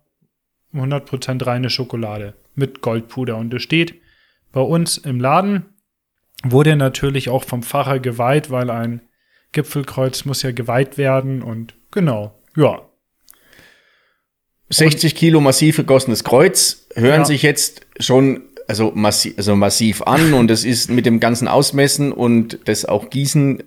[0.75, 3.37] 100% reine Schokolade mit Goldpuder.
[3.37, 3.95] Und es steht
[4.53, 5.67] bei uns im Laden,
[6.43, 9.03] wurde natürlich auch vom Pfarrer geweiht, weil ein
[9.53, 12.83] Gipfelkreuz muss ja geweiht werden und genau, ja.
[14.71, 17.25] 60 Kilo massiv gegossenes Kreuz hören Ja.
[17.25, 22.13] sich jetzt schon also massiv, also massiv an und es ist mit dem ganzen Ausmessen
[22.13, 23.63] und das auch Gießen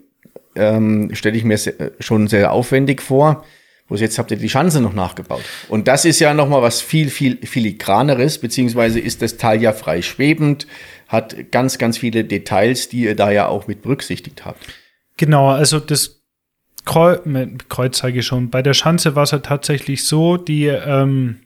[0.56, 1.58] ähm, stelle ich mir
[2.00, 3.44] schon sehr aufwendig vor.
[3.88, 5.44] Bloß jetzt habt ihr die Schanze noch nachgebaut.
[5.68, 10.02] Und das ist ja nochmal was viel, viel filigraneres, beziehungsweise ist das Teil ja frei
[10.02, 10.66] schwebend,
[11.10, 14.66] hat ganz, ganz viele Details, die ihr da ja auch mit berücksichtigt habt.
[15.18, 16.22] Genau, also das
[16.86, 18.50] Kreu mit Kreuz zeige ich schon.
[18.50, 21.42] Bei der Schanze war es ja tatsächlich so, die ähm,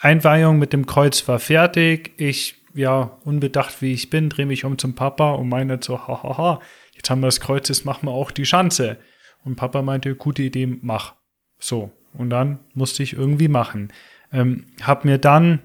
[0.00, 2.12] Einweihung mit dem Kreuz war fertig.
[2.18, 6.60] Ich, ja, unbedacht wie ich bin, drehe mich um zum Papa und meine so, hahaha,
[7.04, 8.96] jetzt haben wir das Kreuz, jetzt machen wir auch die Schanze.
[9.44, 11.16] Und Papa meinte, gute Idee, mach.
[11.58, 11.92] So.
[12.14, 13.92] Und dann musste ich irgendwie machen.
[14.32, 15.60] Ähm, hab mir dann,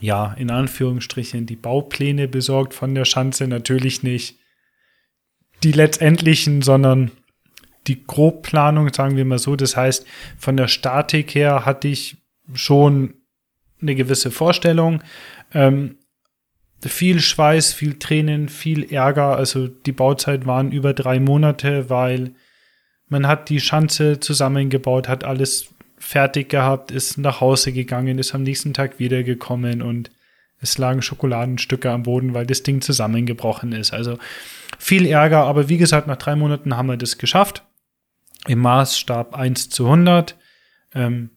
[0.00, 3.48] ja, in Anführungsstrichen, die Baupläne besorgt von der Schanze.
[3.48, 4.38] Natürlich nicht
[5.64, 7.10] die letztendlichen, sondern
[7.88, 9.56] die Grobplanung, sagen wir mal so.
[9.56, 12.18] Das heißt, von der Statik her hatte ich
[12.54, 13.14] schon
[13.82, 15.02] eine gewisse Vorstellung.
[15.52, 15.96] Ähm,
[16.80, 19.36] viel Schweiß, viel Tränen, viel Ärger.
[19.36, 22.32] Also die Bauzeit waren über drei Monate, weil
[23.08, 25.68] man hat die Schanze zusammengebaut, hat alles
[25.98, 30.10] fertig gehabt, ist nach Hause gegangen, ist am nächsten Tag wiedergekommen und
[30.60, 33.92] es lagen Schokoladenstücke am Boden, weil das Ding zusammengebrochen ist.
[33.92, 34.18] Also
[34.78, 37.64] viel Ärger, aber wie gesagt, nach drei Monaten haben wir das geschafft.
[38.46, 40.36] Im Maßstab 1 zu 100.
[40.94, 41.30] Ähm,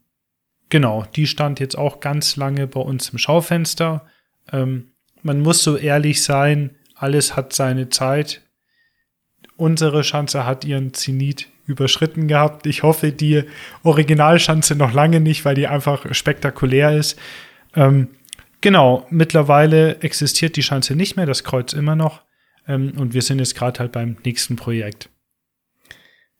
[0.69, 4.05] genau, die stand jetzt auch ganz lange bei uns im Schaufenster.
[4.51, 4.90] Ähm,
[5.23, 8.41] man muss so ehrlich sein, alles hat seine Zeit.
[9.55, 12.65] Unsere Schanze hat ihren Zenit überschritten gehabt.
[12.65, 13.43] Ich hoffe, die
[13.83, 17.17] Originalschanze noch lange nicht, weil die einfach spektakulär ist.
[17.75, 18.09] Ähm,
[18.61, 22.21] genau, mittlerweile existiert die Schanze nicht mehr, das Kreuz immer noch.
[22.67, 25.09] Ähm, und wir sind jetzt gerade halt beim nächsten Projekt.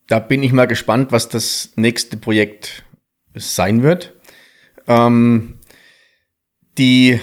[0.07, 2.83] Da bin ich mal gespannt, was das nächste Projekt
[3.33, 4.13] sein wird.
[4.87, 5.59] Ähm,
[6.77, 7.19] die,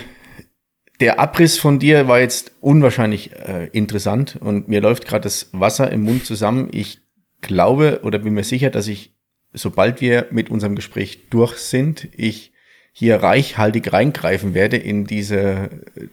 [1.00, 5.90] der Abriss von dir war jetzt unwahrscheinlich äh, interessant und mir läuft gerade das Wasser
[5.90, 6.68] im Mund zusammen.
[6.72, 7.00] Ich
[7.40, 9.14] glaube oder bin mir sicher, dass ich,
[9.52, 12.52] sobald wir mit unserem Gespräch durch sind, ich
[12.92, 15.68] hier reichhaltig reingreifen werde in diese äh,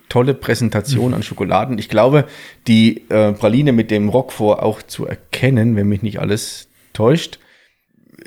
[0.08, 1.80] tolle Präsentation an Schokoladen.
[1.80, 2.26] Ich glaube,
[2.68, 7.40] die äh, Praline mit dem Roquefort auch zu erkennen, wenn mich nicht alles täuscht.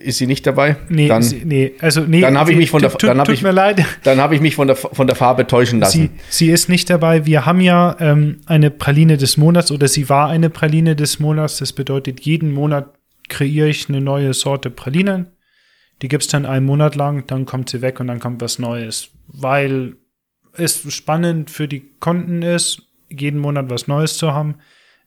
[0.01, 0.77] Ist sie nicht dabei?
[0.89, 2.21] Nee, dann, sie, nee, also nee.
[2.21, 3.85] dann habe ich mich von der- tut, dann hab tut ich- mir leid.
[4.05, 6.11] dann habe ich mich von der, von der Farbe täuschen lassen.
[6.31, 7.27] Sie, sie ist nicht dabei.
[7.27, 11.59] Wir haben ja ähm, eine Praline des Monats oder sie war eine Praline des Monats.
[11.59, 12.95] Das bedeutet, jeden Monat
[13.29, 15.31] kreiere ich eine neue Sorte Pralinen.
[16.01, 19.11] Die gibt's dann einen Monat lang, dann kommt sie weg und dann kommt was Neues.
[19.27, 19.97] Weil
[20.53, 24.57] es spannend für die Kunden ist, jeden Monat was Neues zu haben.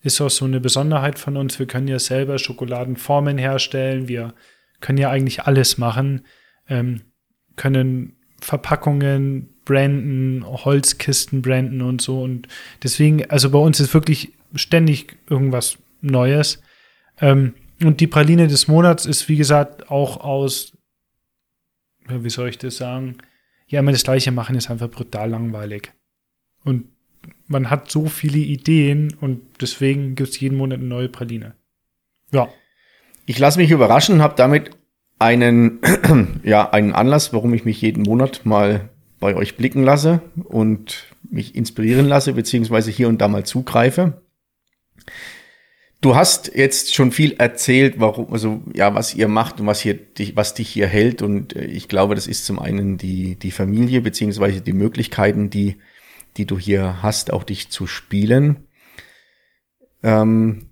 [0.03, 1.59] Ist auch so eine Besonderheit von uns.
[1.59, 4.07] Wir können ja selber Schokoladenformen herstellen.
[4.09, 4.33] Wir
[4.81, 6.25] können ja eigentlich alles machen.
[6.67, 7.01] Ähm,
[7.55, 12.21] können Verpackungen branden, Holzkisten branden und so.
[12.21, 12.47] Und
[12.83, 16.61] deswegen, also bei uns ist wirklich ständig irgendwas Neues.
[17.19, 17.53] Ähm,
[17.83, 20.77] und die Praline des Monats ist, wie gesagt, auch aus,
[22.07, 23.17] wie soll ich das sagen?
[23.67, 25.91] Ja, immer das Gleiche machen ist einfach brutal langweilig.
[26.63, 26.89] Und
[27.47, 31.55] man hat so viele Ideen und deswegen gibt es jeden Monat eine neue Praline.
[32.31, 32.49] Ja.
[33.31, 34.71] Ich lasse mich überraschen, habe damit
[35.17, 35.79] einen,
[36.43, 38.89] ja, einen Anlass, warum ich mich jeden Monat mal
[39.21, 44.21] bei euch blicken lasse und mich inspirieren lasse, beziehungsweise hier und da mal zugreife.
[46.01, 49.93] Du hast jetzt schon viel erzählt, warum, also ja, was ihr macht und was hier
[49.93, 51.21] dich, was dich hier hält.
[51.21, 55.77] Und äh, ich glaube, das ist zum einen die, die Familie, beziehungsweise die Möglichkeiten, die,
[56.35, 58.67] die du hier hast, auch dich zu spielen.
[60.03, 60.70] Ähm,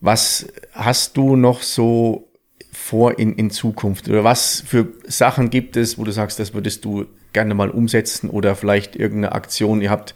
[0.00, 2.30] was hast du noch so
[2.72, 4.08] vor in, in Zukunft?
[4.08, 8.30] Oder was für Sachen gibt es, wo du sagst, das würdest du gerne mal umsetzen
[8.30, 9.82] oder vielleicht irgendeine Aktion?
[9.82, 10.14] Ihr habt,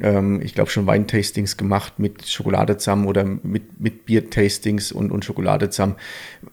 [0.00, 5.24] ähm, ich glaube, schon Weintastings gemacht mit Schokolade zusammen oder mit, mit Biertastings und, und
[5.24, 5.96] Schokolade zusammen.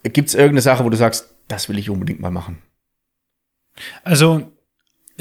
[0.04, 2.60] Gibt es irgendeine Sache, wo du sagst, das will ich unbedingt mal machen?
[4.04, 4.52] Also,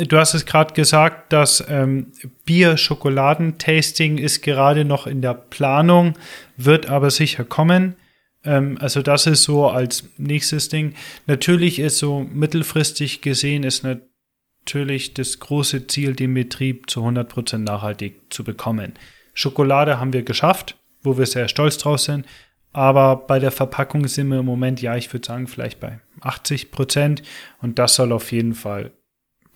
[0.06, 2.12] du hast es gerade gesagt, das ähm,
[2.44, 6.14] Bier-Schokoladen-Tasting ist gerade noch in der Planung,
[6.56, 7.96] wird aber sicher kommen.
[8.44, 10.94] Ähm, also, das ist so als nächstes Ding.
[11.26, 18.32] Natürlich ist so mittelfristig gesehen, ist natürlich das große Ziel, den Betrieb zu 100% nachhaltig
[18.32, 18.94] zu bekommen.
[19.34, 22.26] Schokolade haben wir geschafft, wo wir sehr stolz drauf sind.
[22.72, 26.70] Aber bei der Verpackung sind wir im Moment, ja, ich würde sagen, vielleicht bei 80
[26.70, 27.22] Prozent.
[27.60, 28.92] Und das soll auf jeden Fall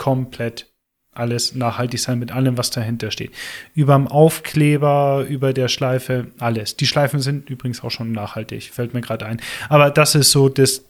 [0.03, 0.67] komplett
[1.13, 3.31] alles nachhaltig sein mit allem, was dahinter steht.
[3.73, 6.77] Überm Aufkleber, über der Schleife, alles.
[6.77, 9.41] Die Schleifen sind übrigens auch schon nachhaltig, fällt mir gerade ein.
[9.69, 10.85] Aber das ist so das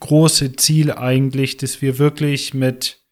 [0.00, 3.02] große Ziel eigentlich, dass wir wirklich mit,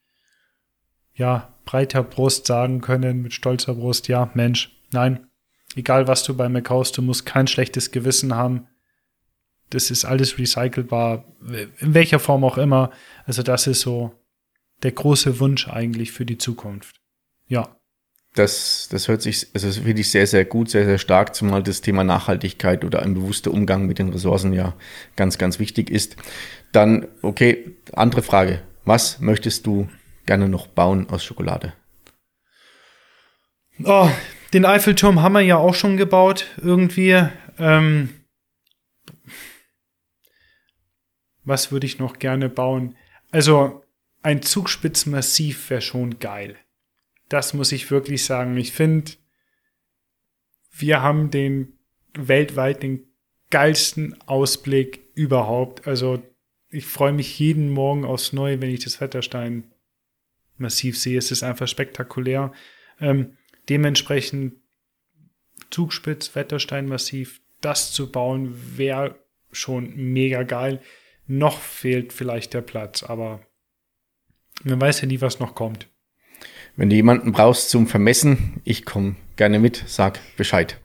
[1.14, 5.26] ja, breiter Brust sagen können, mit stolzer Brust, ja, Mensch, nein,
[5.76, 8.68] egal was du bei mir kaufst, du musst kein schlechtes Gewissen haben.
[9.68, 11.24] Das ist alles recycelbar,
[11.78, 12.90] in welcher Form auch immer.
[13.26, 14.12] Also das ist so
[14.83, 17.01] der große Wunsch eigentlich für die Zukunft.
[17.49, 17.76] Ja.
[18.35, 21.62] Das, das hört sich, also das finde ich sehr, sehr gut, sehr, sehr stark, zumal
[21.62, 24.74] das Thema Nachhaltigkeit oder ein bewusster Umgang mit den Ressourcen ja
[25.16, 26.16] ganz, ganz wichtig ist.
[26.72, 28.62] Dann, okay, andere Frage.
[28.85, 29.89] Was möchtest du
[30.24, 31.74] gerne noch bauen aus Schokolade?
[33.85, 34.09] Oh,
[34.53, 37.26] den Eiffelturm haben wir ja auch schon gebaut, irgendwie.
[37.59, 38.09] Ähm,
[41.45, 42.97] was würde ich noch gerne bauen?
[43.30, 43.82] Also,
[44.22, 46.56] ein Zugspitzmassiv wäre schon geil.
[47.28, 48.56] Das muss ich wirklich sagen.
[48.56, 49.12] Ich finde,
[50.70, 51.78] wir haben den
[52.14, 53.06] weltweit den
[53.50, 55.86] geilsten Ausblick überhaupt.
[55.86, 56.22] Also
[56.68, 59.64] ich freue mich jeden Morgen aufs Neue, wenn ich das Wetterstein
[60.56, 61.18] massiv sehe.
[61.18, 62.52] Es ist einfach spektakulär.
[63.00, 63.36] Ähm,
[63.68, 64.54] dementsprechend
[65.70, 69.18] Zugspitz, Wetterstein massiv, das zu bauen, wäre
[69.50, 70.80] schon mega geil.
[71.26, 73.46] Noch fehlt vielleicht der Platz, aber
[74.64, 75.88] man weiß ja nie, was noch kommt.
[76.76, 80.78] Wenn du jemanden brauchst zum Vermessen, ich komme gerne mit, sag Bescheid.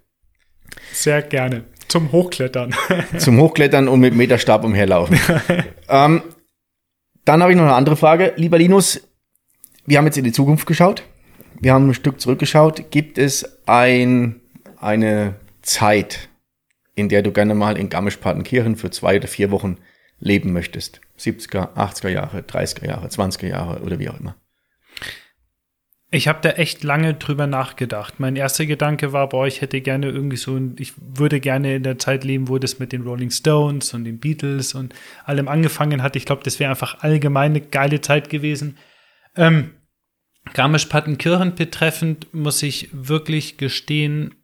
[0.91, 1.63] Sehr gerne.
[1.88, 2.76] Zum Hochklettern.
[3.18, 5.18] zum Hochklettern und mit Meterstab umherlaufen.
[5.89, 6.22] ähm,
[7.24, 8.34] dann habe ich noch eine andere Frage.
[8.36, 9.07] Lieber Linus,
[9.86, 11.03] wir haben jetzt in die Zukunft geschaut.
[11.59, 12.91] Wir haben ein Stück zurückgeschaut.
[12.91, 14.41] Gibt es ein,
[14.78, 16.30] eine Zeit,
[16.95, 19.78] in der du gerne mal in Garmisch-Partenkirchen für zwei oder vier Wochen
[20.20, 21.01] leben möchtest?
[21.20, 24.36] 70er, 80er Jahre, 30er Jahre, 20er Jahre oder wie auch immer.
[26.09, 28.20] Ich habe da echt lange drüber nachgedacht.
[28.20, 31.99] Mein erster Gedanke war, boah, ich hätte gerne irgendwie so, ich würde gerne in der
[31.99, 34.95] Zeit leben, wo das mit den Rolling Stones und den Beatles und
[35.26, 36.15] allem angefangen hat.
[36.15, 38.78] Ich glaube, das wäre einfach allgemein eine geile Zeit gewesen.
[39.36, 39.72] Ähm,
[40.53, 44.36] Garmisch-Partenkirchen betreffend muss ich wirklich gestehen,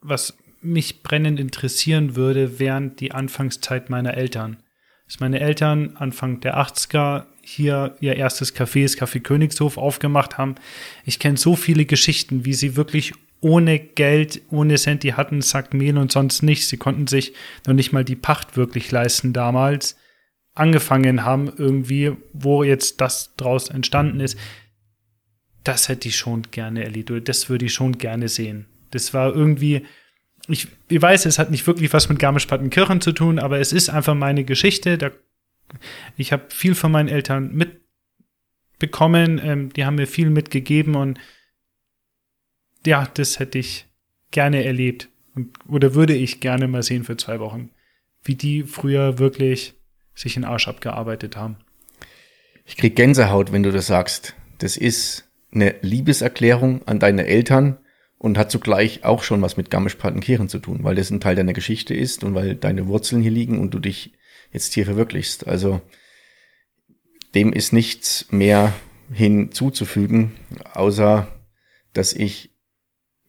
[0.00, 4.61] was mich brennend interessieren würde, während die Anfangszeit meiner Eltern
[5.12, 10.54] dass meine Eltern Anfang der 80er hier ihr erstes Café, das Café Königshof, aufgemacht haben.
[11.04, 15.74] Ich kenne so viele Geschichten, wie sie wirklich ohne Geld, ohne Cent, die hatten Sack
[15.74, 16.70] Mehl und sonst nichts.
[16.70, 17.34] Sie konnten sich
[17.66, 19.98] noch nicht mal die Pacht wirklich leisten damals.
[20.54, 24.38] Angefangen haben irgendwie, wo jetzt das draus entstanden ist.
[25.62, 27.28] Das hätte ich schon gerne erlebt.
[27.28, 28.64] Das würde ich schon gerne sehen.
[28.92, 29.84] Das war irgendwie,
[30.48, 33.88] ich, ich weiß, es hat nicht wirklich was mit Garmisch-Partenkirchen zu tun, aber es ist
[33.88, 34.98] einfach meine Geschichte.
[34.98, 35.10] Da,
[36.16, 37.54] ich habe viel von meinen Eltern
[38.78, 41.18] mitbekommen, ähm, die haben mir viel mitgegeben und
[42.84, 43.86] ja, das hätte ich
[44.32, 47.70] gerne erlebt und, oder würde ich gerne mal sehen für zwei Wochen,
[48.24, 49.74] wie die früher wirklich
[50.14, 51.56] sich in Arsch abgearbeitet haben.
[52.64, 54.34] Ich krieg Gänsehaut, wenn du das sagst.
[54.58, 57.78] Das ist eine Liebeserklärung an deine Eltern
[58.22, 61.54] und hat zugleich auch schon was mit Garmisch-Partenkirchen zu tun, weil das ein Teil deiner
[61.54, 64.12] Geschichte ist und weil deine Wurzeln hier liegen und du dich
[64.52, 65.48] jetzt hier verwirklichst.
[65.48, 65.80] Also
[67.34, 68.74] dem ist nichts mehr
[69.12, 70.30] hinzuzufügen,
[70.72, 71.26] außer
[71.94, 72.50] dass ich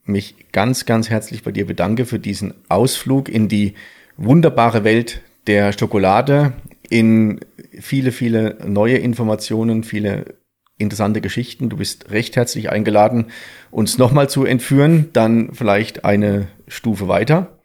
[0.03, 3.73] mich ganz, ganz herzlich bei dir bedanke für diesen Ausflug in die
[4.15, 6.53] wunderbare Welt der Schokolade,
[6.87, 7.39] in
[7.79, 10.35] viele, viele neue Informationen, viele
[10.77, 11.69] interessante Geschichten.
[11.69, 13.27] Du bist recht herzlich eingeladen,
[13.71, 17.59] uns nochmal zu entführen, dann vielleicht eine Stufe weiter.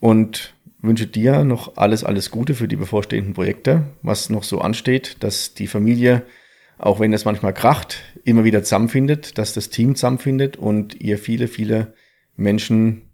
[0.00, 5.16] Und wünsche dir noch alles, alles Gute für die bevorstehenden Projekte, was noch so ansteht,
[5.20, 6.22] dass die Familie,
[6.76, 11.48] auch wenn es manchmal kracht, immer wieder zusammenfindet, dass das Team zusammenfindet und ihr viele,
[11.48, 11.94] viele
[12.36, 13.10] Menschen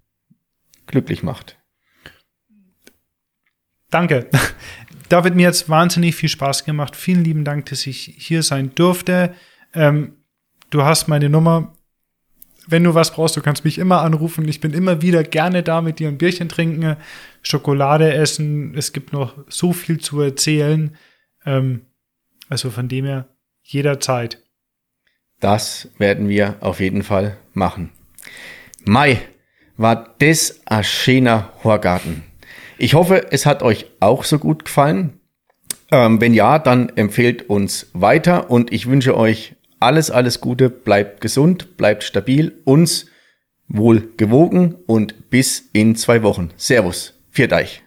[0.86, 1.58] glücklich macht.
[3.90, 4.28] Danke.
[5.10, 6.94] David, mir jetzt wahnsinnig viel Spaß gemacht.
[6.94, 9.34] Vielen lieben Dank, dass ich hier sein durfte.
[9.74, 10.14] Ähm,
[10.70, 11.74] du hast meine Nummer.
[12.68, 14.46] Wenn du was brauchst, du kannst mich immer anrufen.
[14.46, 16.96] Ich bin immer wieder gerne da mit dir ein Bierchen trinken,
[17.42, 18.76] Schokolade essen.
[18.76, 20.96] Es gibt noch so viel zu erzählen.
[21.44, 21.86] Ähm,
[22.48, 23.26] also von dem her
[23.64, 24.40] jederzeit.
[25.40, 27.90] Das werden wir auf jeden Fall machen.
[28.84, 29.20] Mai,
[29.76, 32.29] war das ein schöner Horgarten.
[32.82, 35.20] Ich hoffe, es hat euch auch so gut gefallen.
[35.92, 40.70] Ähm, wenn ja, dann empfehlt uns weiter und ich wünsche euch alles, alles Gute.
[40.70, 43.04] Bleibt gesund, bleibt stabil, uns
[43.68, 46.52] wohl gewogen und bis in zwei Wochen.
[46.56, 47.12] Servus.
[47.30, 47.82] Viert euch.